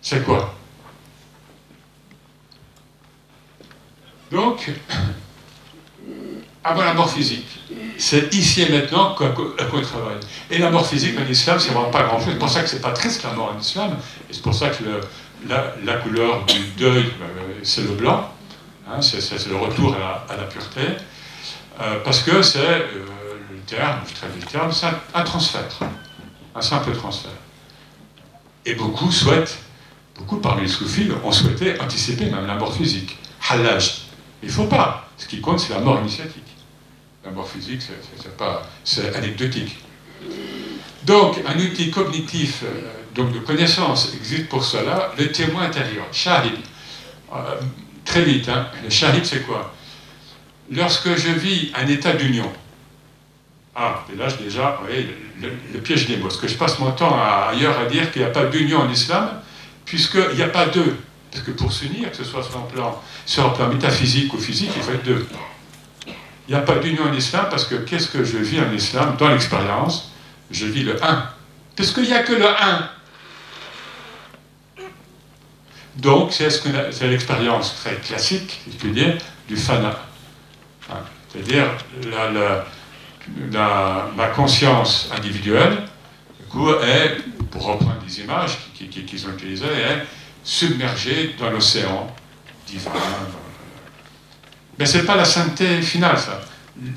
[0.00, 0.54] C'est quoi?
[4.30, 4.70] Donc,
[6.62, 7.48] avoir la mort physique,
[7.98, 10.20] c'est ici et maintenant qu'on travaille.
[10.52, 12.28] Et la mort physique en islam, c'est vraiment pas grand-chose.
[12.34, 13.96] C'est pour ça que c'est pas triste la mort en islam.
[14.30, 14.84] Et c'est pour ça que
[15.48, 18.32] la, couleur du deuil, euh, c'est le blanc.
[18.88, 20.94] Hein, c'est le retour à la, pureté.
[21.80, 23.29] Euh, parce que c'est euh,
[23.70, 25.68] je traduis le terme, c'est un, transfert.
[26.54, 27.30] Un simple transfert.
[28.66, 29.58] Et beaucoup souhaitent,
[30.16, 33.18] beaucoup parmi les soufis ont souhaité anticiper même la mort physique.
[33.48, 34.02] Halaj.
[34.42, 35.08] Il ne faut pas.
[35.16, 36.42] Ce qui compte, c'est la mort initiatique.
[37.24, 37.82] La mort physique,
[38.84, 39.78] c'est anecdotique.
[41.04, 42.80] Donc, un outil cognitif euh,
[43.14, 46.52] donc de connaissance existe pour cela, le témoin intérieur, shahid.
[47.32, 47.60] Euh,
[48.04, 48.68] très vite, hein.
[48.82, 49.74] le shahid, c'est quoi?
[50.70, 52.50] Lorsque je vis un état d'union,
[53.82, 55.08] ah, et là, déjà, vous voyez,
[55.40, 56.24] le, piège des mots.
[56.24, 57.18] Parce que je passe mon temps
[57.48, 59.30] ailleurs à dire qu'il n'y a pas d'union en islam,
[59.86, 60.98] puisqu'il n'y a pas deux.
[61.30, 64.38] Parce que pour s'unir, que ce soit sur un plan, sur un plan métaphysique ou
[64.38, 65.26] physique, il faut être deux.
[66.46, 69.16] Il n'y a pas d'union en islam parce que qu'est-ce que je vis en islam
[69.18, 70.12] Dans l'expérience,
[70.50, 71.24] je vis le un.
[71.74, 72.90] Parce qu'il n'y a que le un.
[75.96, 79.16] Donc, c'est l'expérience très classique, je peux dire,
[79.48, 79.98] du fana.
[80.90, 80.96] Hein,
[81.32, 81.66] c'est-à-dire
[83.50, 85.78] ma conscience individuelle,
[86.50, 87.16] coup, est,
[87.50, 90.04] pour reprendre des images qu'ils ont utilisées, est
[90.44, 92.14] submergé dans l'océan
[92.66, 92.90] divin.
[94.78, 96.40] Mais ce n'est pas la sainteté finale, ça.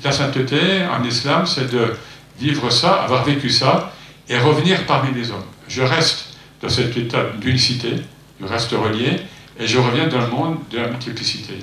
[0.02, 1.94] La sainteté en islam, c'est de
[2.38, 3.92] vivre ça, avoir vécu ça,
[4.28, 5.44] et revenir parmi les hommes.
[5.68, 7.94] Je reste dans cet état d'unicité,
[8.40, 9.20] je reste relié,
[9.58, 11.54] et je reviens dans le monde de la multiplicité.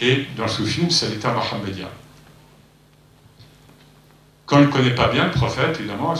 [0.00, 1.88] Et dans le soufisme, c'est l'état mohammedien.
[4.46, 6.14] Quand on ne connaît pas bien le prophète, évidemment,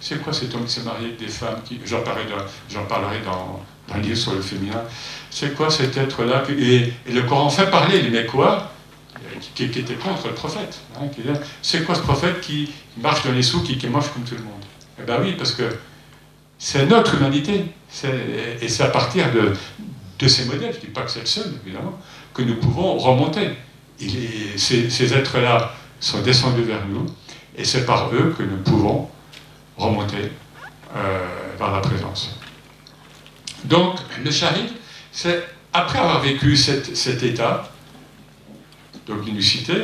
[0.00, 3.62] c'est quoi cet homme qui s'est marié avec des femmes J'en parlerai dans,
[3.94, 4.82] un livre sur le féminin.
[5.30, 8.72] C'est quoi cet être-là et, le Coran fait parler les Mécois
[9.54, 10.80] qui, étaient contre le prophète.
[10.96, 11.06] Hein,
[11.62, 14.42] c'est quoi ce prophète qui marche dans les sous, qui, qui mange comme tout le
[14.42, 14.64] monde?
[14.98, 15.62] Eh bien oui, parce que
[16.58, 17.66] c'est notre humanité.
[18.60, 21.54] Et c'est à partir de, ces modèles, je ne dis pas que c'est le seul,
[21.64, 21.96] évidemment,
[22.34, 23.50] que nous pouvons remonter.
[24.56, 27.06] ces êtres-là sont descendus vers nous,
[27.56, 29.08] et c'est par eux que nous pouvons
[29.76, 30.30] remonter
[30.94, 31.26] euh,
[31.58, 32.38] vers la présence.
[33.64, 34.70] Donc, le shahid,
[35.12, 37.70] c'est après avoir vécu cet état,
[39.06, 39.74] donc l'unicité,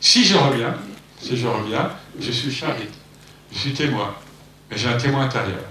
[0.00, 0.74] si je reviens,
[1.20, 1.90] si je reviens,
[2.20, 2.88] je suis shahid,
[3.52, 4.14] je suis témoin,
[4.70, 5.64] mais j'ai un témoin intérieur.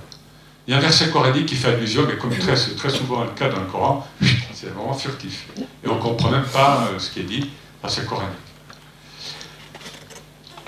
[0.68, 3.30] Il y a un verset coranique qui fait allusion, mais comme très, très souvent le
[3.32, 4.08] cas dans le Coran,
[4.54, 5.46] c'est vraiment furtif.
[5.58, 7.52] Et on ne comprend même pas euh, ce qui est dit
[7.84, 8.45] dans ce coranique.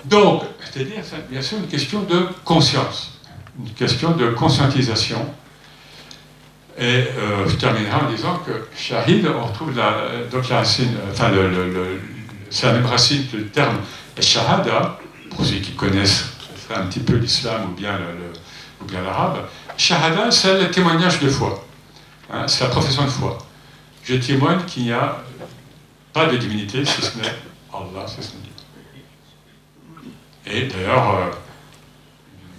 [0.09, 3.19] Donc, c'est-à-dire, bien sûr, une question de conscience,
[3.59, 5.33] une question de conscientisation
[6.77, 11.29] et euh, je terminerai en disant que Shahid, on retrouve la, donc la racine, enfin,
[11.29, 11.99] le,
[12.51, 13.77] c'est la même racine que le terme
[14.19, 14.99] Shahada,
[15.31, 16.25] pour ceux qui connaissent
[16.73, 17.99] un petit peu l'islam ou bien
[18.81, 19.47] ou bien l'arabe.
[19.75, 21.65] Shahada, c'est le témoignage de foi.
[22.31, 23.37] Hein, c'est la profession de foi.
[24.03, 25.23] Je témoigne qu'il n'y a
[26.13, 27.33] pas de divinité si ce n'est
[27.73, 28.33] Allah, c'est ce
[30.51, 31.31] Et d'ailleurs, euh,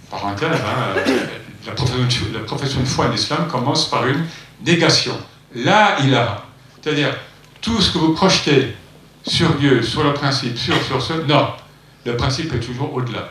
[0.09, 1.01] parenthèse, hein,
[1.65, 1.71] la
[2.41, 4.25] profession, de foi en islam commence par une
[4.65, 5.17] négation.
[5.55, 6.43] Là, il a.
[6.81, 7.15] C'est-à-dire,
[7.61, 8.75] tout ce que vous projetez
[9.25, 11.49] sur Dieu, sur le principe, sur, sur ce, non.
[12.05, 13.29] Le principe est toujours au-delà.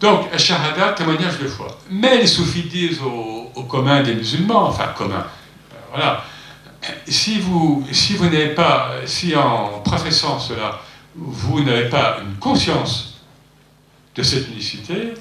[0.00, 1.78] Donc, shahada, témoignage de foi.
[1.90, 5.24] Mais les soufis disent au, commun des musulmans, enfin commun,
[5.72, 6.24] euh, voilà,
[7.08, 10.80] si vous, si vous n'avez pas, si en professant cela,
[11.14, 13.20] vous n'avez pas une conscience
[14.14, 15.14] de cette unicité,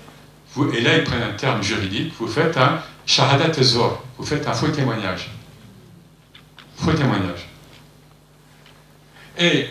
[0.73, 4.53] et là ils prennent un terme juridique, vous faites un shahadat zor, vous faites un
[4.53, 5.31] faux témoignage.
[6.77, 7.47] Faux témoignage.
[9.37, 9.67] Et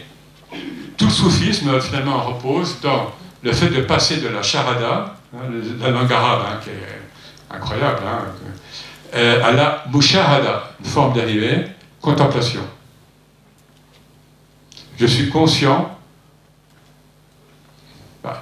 [0.96, 3.12] tout le soufisme finalement repose dans
[3.42, 5.38] le fait de passer de la charada, hein,
[5.80, 8.24] la langue arabe hein, qui est incroyable, hein,
[9.14, 11.66] euh, à la mushahada, une forme dérivée,
[12.00, 12.62] contemplation.
[14.98, 15.98] Je suis conscient,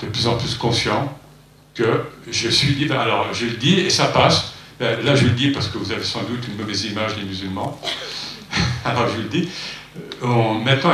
[0.00, 1.16] de plus en plus conscient,
[1.74, 2.98] que je suis libre.
[2.98, 4.54] Alors, je le dis et ça passe.
[4.80, 7.22] Euh, là, je le dis parce que vous avez sans doute une mauvaise image des
[7.22, 7.78] musulmans.
[8.84, 9.48] Alors, je le dis.
[10.22, 10.92] Euh, maintenant,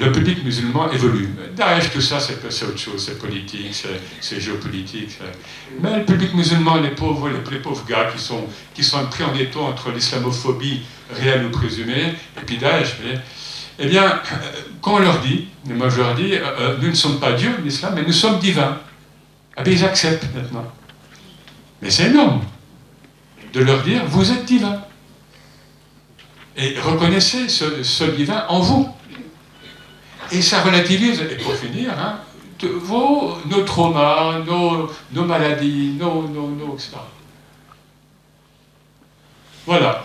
[0.00, 1.28] le, public musulman évolue.
[1.54, 3.86] Derrière tout ça, c'est autre chose, c'est politique,
[4.20, 5.18] c'est géopolitique.
[5.80, 9.34] Mais le public musulman, les pauvres, les, pauvres gars qui sont, qui sont pris en
[9.34, 12.96] étau entre l'islamophobie réelle ou présumée, et puis Daesh,
[13.78, 14.20] Eh bien,
[14.80, 16.34] quand on leur dit, moi je leur dis,
[16.80, 18.78] nous ne sommes pas Dieu, l'islam, mais nous sommes divins.
[19.56, 20.64] Ah bien, ils acceptent maintenant.
[21.82, 22.42] Mais c'est énorme
[23.52, 24.80] de leur dire, vous êtes divin.
[26.56, 28.88] Et reconnaissez ce, divin en vous.
[30.32, 32.20] Et ça relativise, et pour finir, hein,
[32.62, 36.92] vos, nos traumas, nos, nos maladies, nos, nos, nos, etc.
[39.66, 40.04] Voilà.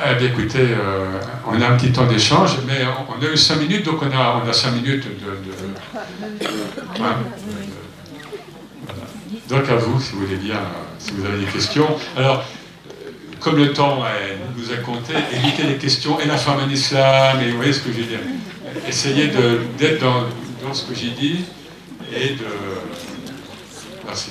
[0.00, 3.56] Eh bien, écoutez, euh, on a un petit temps d'échange, mais on, a eu cinq
[3.56, 5.38] minutes, donc on a, on a cinq minutes de...
[9.48, 10.60] Donc à vous, si vous voulez bien,
[11.00, 11.88] si vous avez des questions.
[12.16, 12.44] Alors,
[13.40, 14.04] comme le temps
[14.56, 17.80] nous a compté, évitez les questions et la femme en islam, et vous voyez ce
[17.80, 18.20] que je veux dire.
[18.86, 19.32] Essayez
[19.78, 20.26] d'être dans,
[20.62, 21.44] dans ce que j'ai dit
[22.14, 22.46] et de...
[24.06, 24.30] Merci.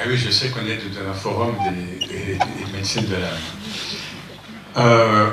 [0.00, 1.56] Ah oui, je sais qu'on est dans un forum
[2.08, 2.38] des,
[2.72, 3.34] médecines de l'âme.
[4.76, 5.30] Euh,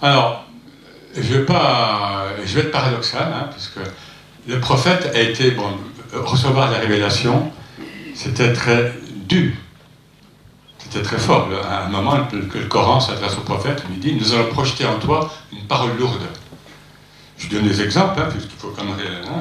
[0.00, 0.44] alors,
[1.16, 3.80] je vais, pas, je vais être paradoxal, hein, parce que
[4.46, 5.76] le prophète a été, bon,
[6.12, 7.50] recevoir la révélation,
[8.14, 8.92] c'était très
[9.26, 9.52] dur
[10.94, 11.48] c'était très fort.
[11.68, 14.98] À un moment le Coran s'adresse au prophète, il lui dit Nous allons projeter en
[14.98, 16.22] toi une parole lourde.
[17.38, 18.96] Je donne des exemples, hein, puisqu'il faut quand même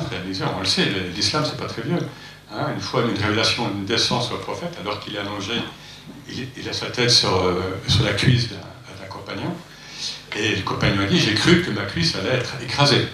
[0.09, 0.43] réaliser.
[0.55, 1.99] On le sait, l'islam, c'est pas très vieux.
[2.51, 2.67] Hein.
[2.73, 5.53] une fois, une révélation descend sur le prophète, alors qu'il est allongé,
[6.29, 9.53] il, a sa tête sur, euh, sur la cuisse d'un compagnon.
[10.35, 13.07] Et le compagnon a dit J'ai cru que ma cuisse allait être écrasée.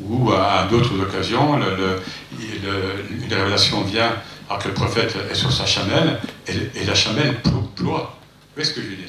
[0.00, 4.12] Ou à, d'autres occasions, une révélation vient
[4.48, 7.74] alors que le prophète est sur sa chamelle, et, la chamelle ploie.
[7.76, 9.08] Vous voyez ce que je veux dire?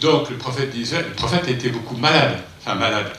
[0.00, 3.10] Donc le prophète disait, le prophète était beaucoup malade, enfin malade,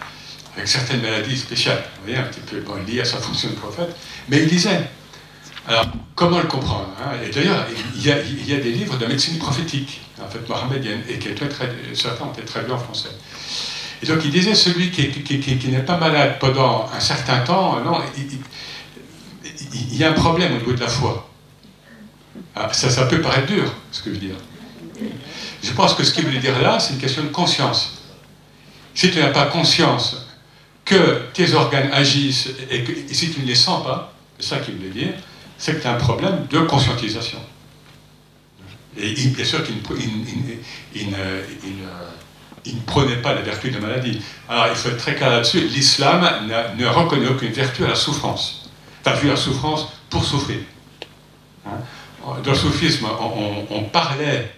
[0.58, 3.56] avec certaines maladies spéciales, vous voyez, un petit peu bon, liées à sa fonction de
[3.56, 3.96] prophète,
[4.28, 4.82] mais il disait.
[5.70, 5.86] Alors,
[6.16, 7.12] comment le comprendre hein?
[7.26, 11.28] Et d'ailleurs, il, y a, des livres de médecine prophétique, en fait, mohammedienne, et qui
[11.28, 13.10] étaient très, certains été traduits en français.
[14.02, 18.00] Et donc, il disait celui qui, qui, n'est pas malade pendant un certain temps, non,
[19.74, 21.30] il y a un problème au niveau de la foi.
[22.56, 24.36] Ah, ça, ça peut paraître dur, ce que je veux dire.
[25.62, 28.04] Je pense que ce qu'il voulait dire là, c'est une question de conscience.
[28.96, 30.27] Si tu n'as pas conscience
[30.88, 34.76] que tes organes agissent et, que, si tu ne les sens pas, c'est ça qu'il
[34.76, 35.14] voulait dire,
[35.58, 37.40] c'est que tu as un problème de conscientisation.
[38.98, 39.82] Et bien sûr qu'il ne,
[42.86, 44.22] prenait pas la vertu de la maladie.
[44.50, 46.28] Alors il faut être très clair là-dessus, l'islam
[46.78, 48.70] ne reconnaît aucune vertu à la souffrance.
[49.04, 50.60] Tu as vu la souffrance pour souffrir.
[51.66, 51.78] Hein?
[52.44, 53.08] Dans le soufisme,
[53.70, 54.52] on, parlait,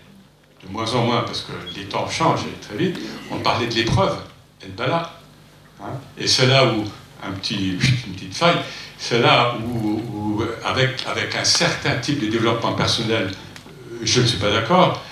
[0.64, 2.98] de moins en moins, parce que les temps changent très vite,
[3.32, 4.18] on parlait de l'épreuve,
[4.64, 5.19] et de bala.
[5.82, 5.92] Hein?
[6.18, 6.84] et c'est là où,
[7.24, 7.72] un petit,
[8.08, 8.58] une petite faille,
[8.98, 14.38] c'est là où, avec, avec un certain type de développement personnel, euh, je ne suis
[14.38, 15.04] pas d'accord,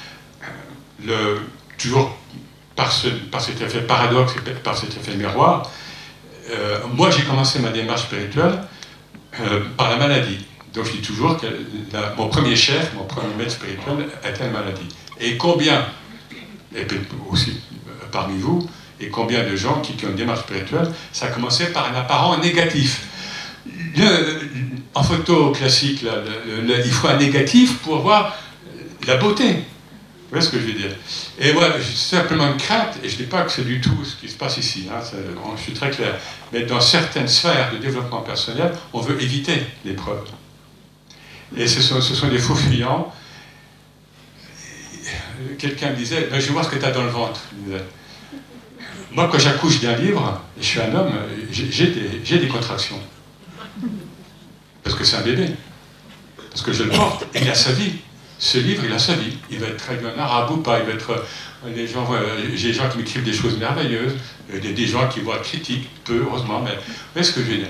[1.05, 1.41] le,
[1.77, 2.17] toujours
[2.75, 5.69] par, ce, par cet effet paradoxe et par cet effet miroir,
[6.49, 8.59] euh, moi j'ai commencé ma démarche spirituelle
[9.41, 10.45] euh, par la maladie.
[10.73, 11.47] Donc je dis toujours que
[12.17, 14.87] mon premier chef, mon premier maître spirituel était une maladie.
[15.19, 15.85] Et combien,
[16.75, 16.85] et
[17.29, 18.69] aussi euh, parmi vous,
[18.99, 22.37] et combien de gens qui, ont une démarche spirituelle, ça a commencé par un apparent
[22.39, 23.05] négatif.
[24.93, 28.35] en photo classique, il faut un négatif pour voir
[29.05, 29.53] la beauté.
[30.29, 30.91] Vous voyez ce que je veux dire?
[31.39, 34.03] Et moi, j'ai simplement une crainte, et je ne dis pas que c'est du tout
[34.03, 34.99] ce qui se passe ici, hein,
[35.55, 36.15] je suis très clair,
[36.51, 40.25] mais dans certaines sphères de développement personnel, on veut éviter l'épreuve.
[41.55, 43.13] Et ce sont, des faux fuyants.
[45.57, 47.39] Quelqu'un me disait, ben, je vais voir ce que tu as dans le ventre.
[49.17, 51.11] Moi, quand j'accouche d'un livre, je suis un homme,
[51.51, 52.99] j'ai des, contractions.
[54.83, 55.47] Parce que c'est un bébé.
[56.51, 57.93] Parce que je le porte, et il a sa vie.
[58.37, 59.35] Ce livre, il a sa vie.
[59.49, 60.81] Il va être traduit en arabe ou pas.
[60.81, 61.25] Il va être.
[61.75, 62.07] Les gens,
[62.53, 64.13] j'ai des gens qui m'écrivent des choses merveilleuses,
[64.53, 66.77] des, des gens qui voient critiques, peu heureusement, mais
[67.15, 67.67] vous ce que je dire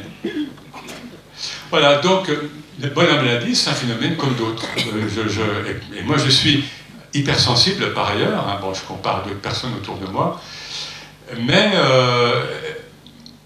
[1.70, 4.68] Voilà, donc le bonhomme maladie, c'est un phénomène comme d'autres.
[4.80, 6.66] Euh, et, moi, je suis
[7.14, 8.50] hypersensible par ailleurs.
[8.50, 10.42] Hein, bon, je compare d'autres personnes autour de moi.
[11.36, 12.42] Mais, euh,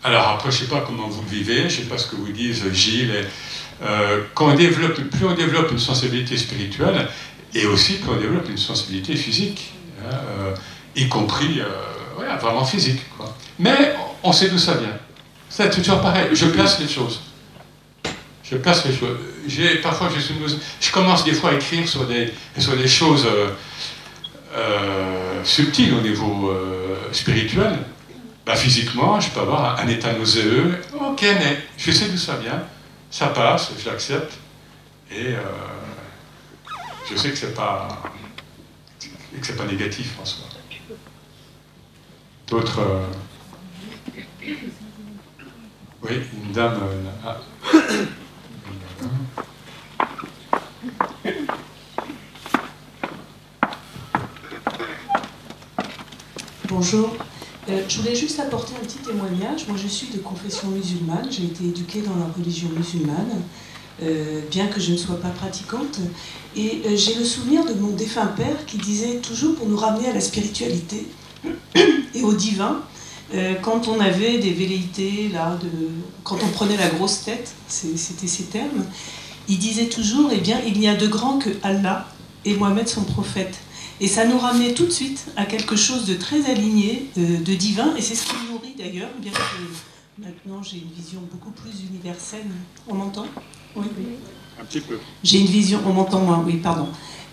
[0.04, 2.08] alors après, je ne sais pas comment vous le vivez, je ne sais pas ce
[2.08, 3.26] que vous dites Gilles.
[3.84, 7.08] Euh, quand on développe, plus on développe une sensibilité spirituelle,
[7.54, 10.56] et aussi plus on développe une sensibilité physique, hein, euh,
[10.96, 11.62] y compris
[12.40, 13.02] vraiment physique.
[13.60, 14.98] Mais on sait d'où ça vient.
[15.50, 16.30] C'est toujours pareil.
[16.34, 17.22] Je place les choses.
[18.44, 19.18] Je place les choses.
[19.82, 20.22] Parfois, je,
[20.80, 23.28] je commence des fois à écrire sur des, sur des choses
[25.44, 26.54] subtiles au niveau
[27.12, 27.78] spirituel.
[28.46, 30.82] Bah, physiquement, je peux avoir un, état nauséeux.
[31.00, 32.64] Ok, mais je sais d'où ça vient.
[33.10, 34.34] Ça passe, je l'accepte.
[35.12, 35.40] Et euh,
[37.10, 37.88] je sais que c'est pas
[39.40, 40.46] que c'est pas négatif en soi.
[42.48, 42.80] D'autres.
[42.80, 43.06] Euh,
[46.04, 46.80] oui, une dame.
[47.26, 47.38] Ah.
[56.72, 57.10] Bonjour.
[57.70, 59.68] Euh, je voulais juste apporter un petit témoignage.
[59.68, 61.28] Moi, je suis de confession musulmane.
[61.30, 63.42] J'ai été éduquée dans la religion musulmane,
[64.02, 66.00] euh, bien que je ne sois pas pratiquante.
[66.56, 70.08] Et euh, j'ai le souvenir de mon défunt père qui disait toujours pour nous ramener
[70.08, 71.08] à la spiritualité
[72.16, 72.80] et au divin,
[73.62, 75.58] quand on avait des velléités, là,
[76.24, 78.86] quand on prenait la grosse tête, c'était ces termes,
[79.48, 82.08] il disait toujours, eh bien, il n'y a de grand que Allah
[82.44, 83.58] et Mohamed son prophète.
[84.02, 87.96] Et ça nous ramenait tout de suite à quelque chose de très aligné, de, divin,
[87.96, 91.86] et c'est ce qui me nourrit d'ailleurs, bien que maintenant j'ai une vision beaucoup plus
[91.88, 92.48] universelle.
[92.88, 93.28] On m'entend?
[93.76, 93.86] Oui.
[94.60, 94.98] Un petit peu.
[95.24, 96.88] J'ai une vision, on m'entend moins, oui, pardon.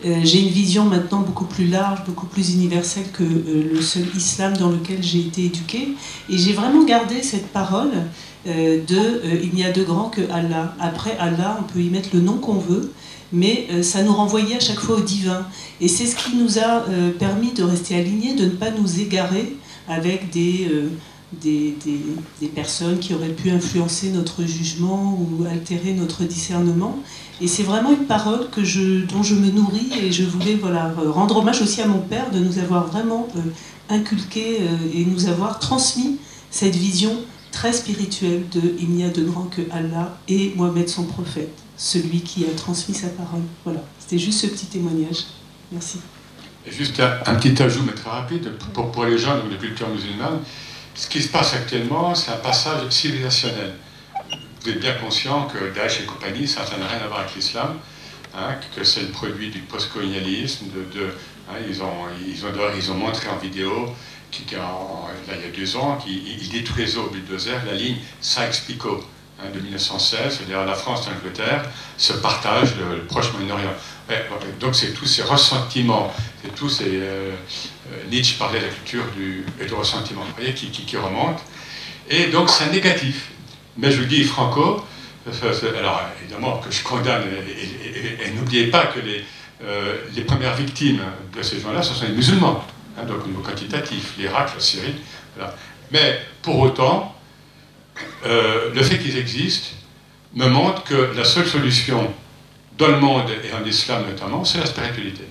[0.05, 4.05] Euh, j'ai une vision maintenant beaucoup plus large, beaucoup plus universelle que euh, le seul
[4.15, 5.89] islam dans lequel j'ai été éduquée.
[6.29, 7.93] Et j'ai vraiment gardé cette parole
[8.47, 10.75] euh, de il n'y a de grand que Allah.
[10.79, 12.93] Après Allah, on peut y mettre le nom qu'on veut
[13.33, 15.47] mais euh, ça nous renvoyait à chaque fois au divin.
[15.81, 19.01] Et c'est ce qui nous a euh, permis de rester alignés, de ne pas nous
[19.01, 19.57] égarer
[19.89, 20.89] avec euh,
[21.33, 21.75] des,
[22.55, 26.99] personnes qui auraient pu influencer notre jugement ou altérer notre discernement.
[27.41, 31.63] Et c'est vraiment une parole dont je me nourris et je voulais voilà, rendre hommage
[31.63, 33.29] aussi à mon père de nous avoir vraiment
[33.89, 34.59] inculqué
[34.93, 36.17] et nous avoir transmis
[36.51, 37.13] cette vision
[37.53, 42.21] très spirituelle de Il n'y a de grand que Allah et Mohamed son prophète celui
[42.21, 43.43] qui a transmis sa parole.
[43.65, 45.25] Voilà, c'était juste ce petit témoignage.
[45.71, 46.01] Merci.
[46.67, 50.41] juste un, petit ajout, mais très rapide, pour, pour les gens de culture musulmane,
[50.95, 53.75] ce qui se passe actuellement, c'est un passage civilisationnel.
[54.63, 57.77] Vous êtes bien conscient que Daesh et compagnie, ça n'a rien à voir avec l'islam,
[58.35, 60.67] hein, que c'est le produit du postcolonialisme.
[60.67, 61.07] De, de
[61.49, 63.95] hein, ils, ont, ils, ont, ils ont montré en vidéo
[64.31, 64.65] qu'il là,
[65.37, 69.03] il y a deux ans, qu'ils détruisaient au bulldozer la ligne Sykes-Picot
[69.55, 71.65] de 1916, c'est-à-dire la France et l'Angleterre,
[71.97, 73.73] se partagent le, proche Moyen-Orient.
[74.59, 76.13] donc c'est tous ces ressentiments,
[76.43, 76.87] c'est tous ces...
[76.87, 77.33] Euh,
[77.93, 79.05] euh, Nietzsche parlait de la culture
[79.61, 81.39] et du ressentiment, vous voyez, qui, qui, remonte.
[82.11, 83.31] Et donc c'est négatif.
[83.77, 84.85] Mais je vous dis, Franco,
[85.79, 89.25] alors évidemment que je condamne, et, n'oubliez pas que les,
[89.63, 91.03] euh, les premières victimes
[91.37, 92.65] de ces gens-là, ce sont les musulmans,
[92.99, 94.97] hein, donc au niveau quantitatif, l'Irak, la Syrie.
[95.91, 97.18] Mais pour autant,
[98.27, 99.69] euh, le fait qu'ils existent
[100.35, 102.13] me montre que la seule solution
[102.77, 105.25] dans le monde et en islam notamment, c'est la spiritualité.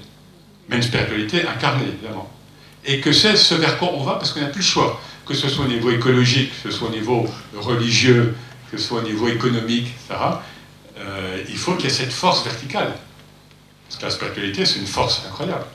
[0.70, 2.30] Mais une spiritualité incarnée, évidemment.
[2.86, 5.02] Et que c'est ce vers quoi on va parce qu'on n'a plus le choix.
[5.26, 8.36] Que ce soit au niveau écologique, que ce soit au niveau religieux,
[8.72, 10.20] que ce soit au niveau économique, etc.
[10.98, 12.94] Euh, il faut qu'il y ait cette force verticale.
[13.88, 15.66] Parce que la spiritualité, c'est une force incroyable.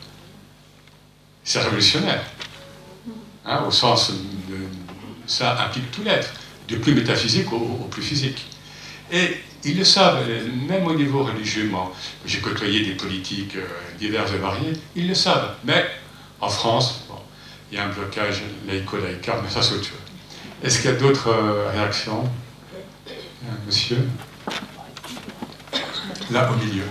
[1.45, 2.23] C'est révolutionnaire.
[3.45, 4.57] Hein, au sens de,
[5.27, 6.33] ça implique tout l'être
[6.73, 7.59] du plus métaphysique au,
[7.91, 8.47] plus physique.
[9.13, 10.25] Et ils le savent,
[10.69, 11.71] même au niveau religieux,
[12.25, 13.67] j'ai côtoyé des politiques euh,
[13.99, 15.55] divers et variés, ils le savent.
[15.65, 15.85] Mais
[16.41, 17.05] en France,
[17.71, 19.91] il y a un blocage laïco-laïcard, mais ça c'est autre.
[20.65, 22.25] Est-ce qu'il y a d'autres euh, réactions
[23.09, 23.13] euh,
[23.67, 23.99] Monsieur?
[26.31, 26.85] Là au milieu.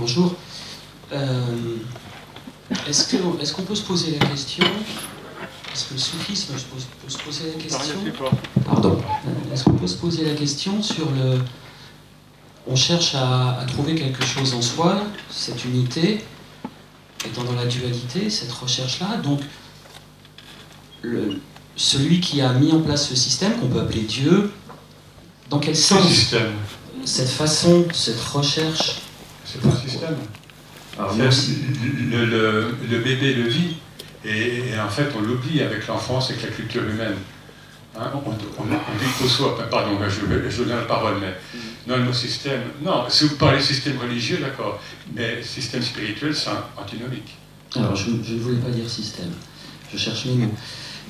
[0.00, 0.34] bonjour.
[1.12, 1.76] Euh,
[2.90, 4.64] est-ce qu'on est peut se poser la question?
[5.72, 7.94] Est-ce que le soufisme peut se poser la question
[8.64, 9.00] Pardon.
[9.00, 11.38] Euh, est-ce qu'on peut se poser la question sur le.
[12.66, 16.24] On cherche à, trouver quelque chose en soi, cette unité,
[17.24, 19.16] étant dans la dualité, cette recherche-là?
[19.18, 19.40] Donc,
[21.02, 21.40] le,
[21.76, 24.52] celui qui a mis en place ce système, qu'on peut appeler Dieu,
[25.48, 26.34] dans quel sens?
[27.04, 29.00] Cette façon, cette recherche
[29.44, 30.16] c'est un système.
[32.10, 33.76] Le, bébé le vit,
[34.24, 37.16] et, en fait on l'oublie avec l'enfance et avec la culture humaine.
[37.98, 41.34] Hein, on, dit trop soit, pardon, je, je donne la parole, mais
[41.86, 44.80] non, nos systèmes, non, si vous parlez système religieux, d'accord,
[45.14, 47.36] mais système spirituel, c'est antinomique.
[47.74, 49.30] Alors, je, ne voulais pas dire système,
[49.92, 50.54] je cherche mes mots.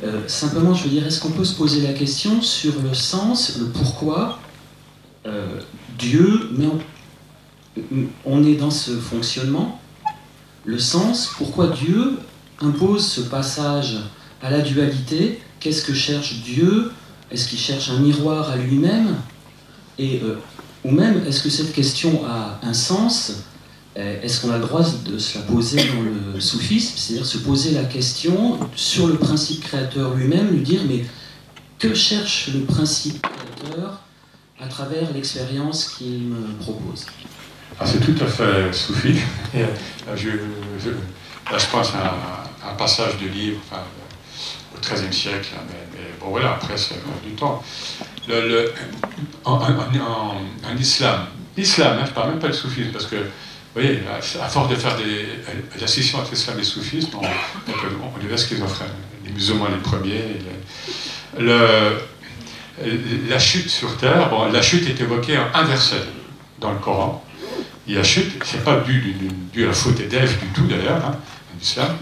[0.05, 3.59] Euh, simplement, je veux dire, est-ce qu'on peut se poser la question sur le sens,
[3.59, 4.39] le pourquoi
[5.27, 5.61] euh,
[5.99, 6.67] Dieu, mais
[8.25, 9.80] on est dans ce fonctionnement,
[10.65, 12.19] le sens, pourquoi Dieu
[12.61, 13.99] impose ce passage
[14.43, 16.93] à la dualité Qu'est-ce que cherche Dieu
[17.31, 19.17] Est-ce qu'il cherche un miroir à lui-même
[19.99, 20.39] Et euh,
[20.85, 23.45] ou même, est-ce que cette question a un sens
[23.99, 26.03] euh, Est-ce qu'on a le droit de se la poser dans
[26.35, 31.05] le soufisme C'est-à-dire se poser la question sur le principe créateur lui-même, lui dire mais
[31.79, 34.01] que cherche le principe créateur
[34.59, 37.07] à travers l'expérience qu'il me propose?
[37.81, 39.17] Ah, C'est tout à fait soufi.
[39.57, 43.61] Euh, je, là, je pense à un, passage de livre
[44.75, 47.63] au XIIIe siècle, mais, bon voilà, après c'est du temps
[48.29, 48.73] le,
[49.45, 49.61] en,
[50.79, 51.27] islam,
[51.57, 54.01] l'islam, hein, je ne parle même pas de soufisme, parce que, vous voyez,
[54.41, 55.27] à, force de faire des,
[55.81, 58.89] la scission entre islam et soufisme, on, on, on devient schizophrène.
[59.25, 60.39] Les musulmans les premiers.
[61.39, 61.99] le,
[63.29, 66.03] la chute sur terre, bon, la chute est évoquée en un verset
[66.59, 67.25] dans le Coran.
[67.91, 69.17] Et la chute, c'est pas dû,
[69.57, 71.17] à la faute d'Ève du tout d'ailleurs, hein,
[71.53, 71.97] en islam.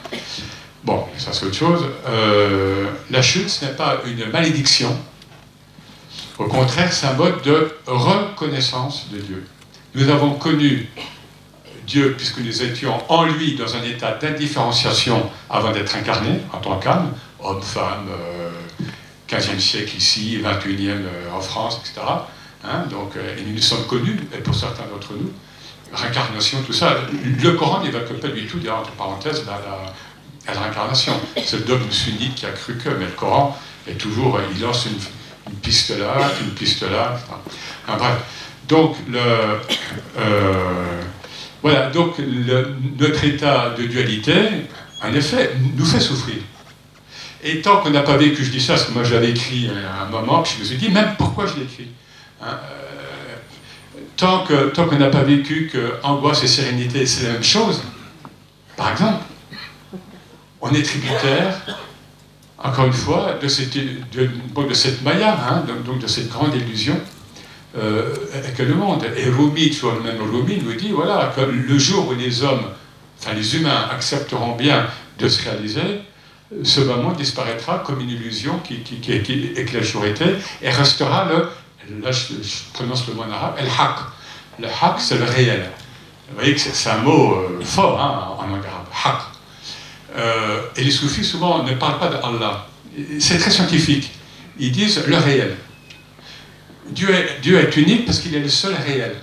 [0.84, 1.82] Bon, ça c'est autre chose.
[2.07, 4.95] Euh, la chute, ce n'est pas une malédiction,
[6.39, 9.47] au contraire, c'est un mode de reconnaissance de Dieu.
[9.95, 10.91] Nous avons connu
[11.86, 16.78] Dieu puisque nous étions en lui dans un état d'indifférenciation avant d'être incarnés en tant
[16.78, 18.09] qu'âme, homme, femme,
[19.26, 22.07] 15e euh, siècle ici, 21e euh, en France, etc.
[22.62, 25.32] Hein, donc, et nous nous sommes connus, et pour certains d'entre nous,
[25.93, 26.97] réincarnation, tout ça.
[27.43, 31.12] Le Coran n'évoque pas du tout, entre parenthèses, la, la, réincarnation.
[31.45, 34.86] C'est le dogme sunnite qui a cru que, mais le Coran est toujours, il lance
[34.86, 37.99] une, une piste là, une piste là, etc.
[37.99, 38.16] bref.
[38.68, 39.18] Donc, le,
[40.18, 41.03] euh,
[41.62, 42.16] voilà, donc
[42.99, 44.34] notre état de dualité,
[45.03, 46.36] en effet, nous fait souffrir.
[47.43, 50.03] Et tant qu'on n'a pas vécu, je dis ça parce que moi j'avais écrit à
[50.03, 51.89] un moment, je me suis dit même pourquoi je l'ai écrit.
[52.43, 52.88] Hein, euh,
[54.19, 57.83] tant qu'on tant n'a pas vécu que angoisse et sérénité c'est la même chose,
[58.77, 59.25] par exemple,
[60.61, 61.62] on est tributaire
[62.62, 66.99] encore une fois, de cette, de, cette maya, hein, donc, de cette grande illusion
[67.77, 68.12] euh,
[68.57, 69.05] que le monde.
[69.16, 72.64] Et Rumi, même Rumi nous dit, voilà, que le jour où les hommes,
[73.21, 74.87] enfin les humains accepteront bien
[75.19, 76.03] de se réaliser,
[76.62, 79.55] ce moment disparaîtra comme une illusion qui, qui, qui, qui
[80.62, 81.47] et restera le,
[82.03, 82.34] là je,
[82.72, 83.99] prononce le mot en arabe, el haq.
[84.59, 85.70] Le haq, c'est le réel.
[86.28, 89.20] Vous voyez que c'est un mot euh, fort hein, en arabe, haq.
[90.16, 92.66] Euh, et les soufis, souvent, ne parlent pas d'Allah.
[93.18, 94.11] C'est très scientifique.
[94.59, 95.57] Ils disent le réel.
[96.91, 99.14] Dieu est, unique parce qu'il est le seul réel.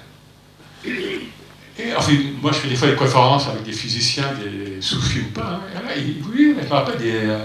[0.85, 5.31] Et, enfin, moi, je fais des fois des conférences avec des physiciens, des soufis ou
[5.33, 5.61] pas.
[5.75, 6.55] Hein, là, ils, oui.
[7.01, 7.37] Euh,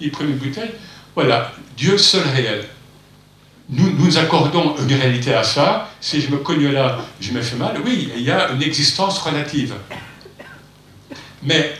[0.00, 0.70] ils prennent une bouteille.
[1.14, 2.64] Voilà, Dieu seul réel.
[3.70, 5.88] Nous, nous accordons une réalité à ça.
[6.00, 7.76] Si je me cogne là, je me fais mal.
[7.84, 9.74] Oui, il y a une existence relative.
[11.42, 11.74] Mais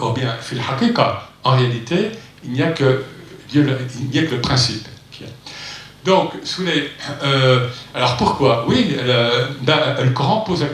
[0.00, 0.36] ou bien
[1.42, 2.10] en réalité,
[2.44, 3.04] il n'y a que
[3.48, 3.66] Dieu,
[4.00, 4.86] il n'y a que le principe.
[6.04, 6.32] Donc,
[7.22, 8.64] euh, alors pourquoi?
[8.66, 10.68] Oui, le, Coran pose la,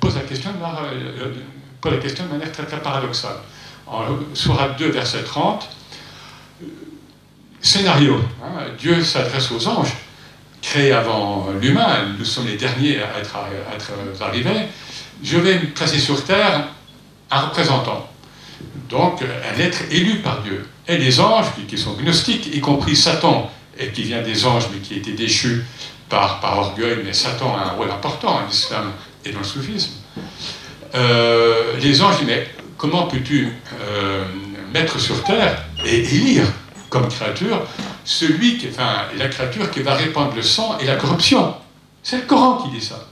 [0.00, 1.32] pose la, question, euh,
[1.80, 3.36] pose la question de manière très, paradoxale.
[3.86, 4.02] En
[4.34, 5.68] Surah 2, verset 30,
[7.60, 8.20] scénario.
[8.42, 9.92] Hein, Dieu s'adresse aux anges,
[10.62, 13.36] créés avant l'humain, nous sommes les derniers à être,
[14.20, 14.66] arrivés.
[15.22, 16.68] Je vais placer sur terre
[17.30, 18.08] un représentant.
[18.88, 20.66] Donc, un être élu par Dieu.
[20.88, 24.78] Et les anges, qui sont gnostiques, y compris Satan, et qui vient des anges, mais
[24.78, 25.64] qui a été déchu
[26.08, 28.92] par, par orgueil, mais Satan a un rôle important en islam
[29.24, 29.92] et dans le soufisme.
[30.94, 32.48] Euh, les anges disent, mais
[32.78, 34.24] comment peux-tu euh,
[34.72, 36.44] mettre sur terre et élire
[36.96, 37.62] comme créature
[38.04, 41.54] celui qui, enfin, la créature qui va répandre le sang et la corruption
[42.02, 43.04] C'est le Coran qui dit ça.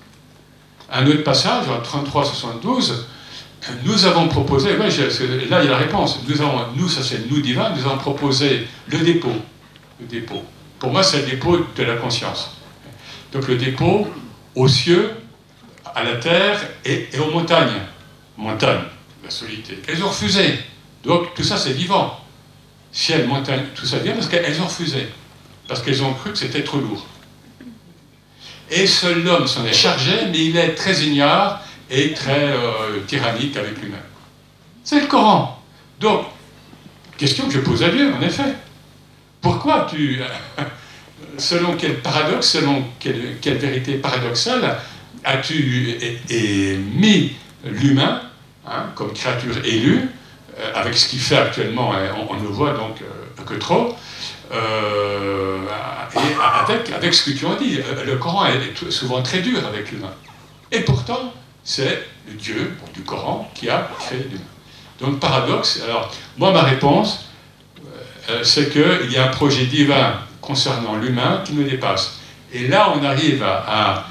[0.91, 2.93] Un autre passage, en 33-72,
[3.85, 7.41] nous avons proposé, là il y a la réponse, nous, avons, nous ça c'est nous
[7.41, 9.33] divin, nous avons proposé le dépôt.
[10.01, 10.43] Le dépôt.
[10.79, 12.51] Pour moi c'est le dépôt de la conscience.
[13.33, 14.07] Donc le dépôt
[14.55, 15.11] aux cieux,
[15.95, 17.81] à la terre et, aux montagnes.
[18.37, 18.83] Montagne,
[19.23, 19.81] la solité.
[19.89, 20.59] Elles ont refusé.
[21.05, 22.24] Donc tout ça c'est vivant.
[22.95, 25.09] Ciel, montagne, tout ça vient parce qu'elles ont refusé.
[25.67, 27.05] Parce qu'elles ont cru que c'était trop lourd.
[28.71, 33.57] Et seul l'homme s'en est chargé, mais il est très ignare et très euh, tyrannique
[33.57, 33.99] avec lui-même.
[34.85, 35.61] C'est le Coran.
[35.99, 36.27] Donc,
[37.19, 38.55] question que je pose à Dieu, en effet.
[39.41, 40.21] pourquoi tu,
[41.39, 44.79] selon quel paradoxe, selon quelle, vérité paradoxale,
[45.25, 45.99] as-tu
[46.95, 47.33] mis
[47.65, 48.23] l'humain
[48.67, 50.09] hein, comme créature élue,
[50.75, 51.93] avec ce qu'il fait actuellement,
[52.31, 53.97] on, ne voit donc euh, que trop,
[54.53, 55.59] euh,
[56.15, 57.81] et avec, avec ce que tu as dit.
[58.07, 60.13] Le Coran est souvent très dur avec l'humain.
[60.71, 61.33] Et pourtant,
[61.65, 64.45] c'est le Dieu du Coran qui a créé l'humain.
[65.01, 67.29] Donc paradoxe, alors moi ma réponse,
[68.43, 72.21] c'est qu'il y a un projet divin concernant l'humain qui nous dépasse.
[72.53, 74.07] Et là, on arrive à,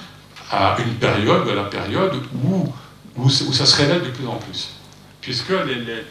[0.51, 2.67] à, une période, la période où,
[3.15, 4.73] où, ça se révèle de plus en plus.
[5.21, 6.03] Puisque les,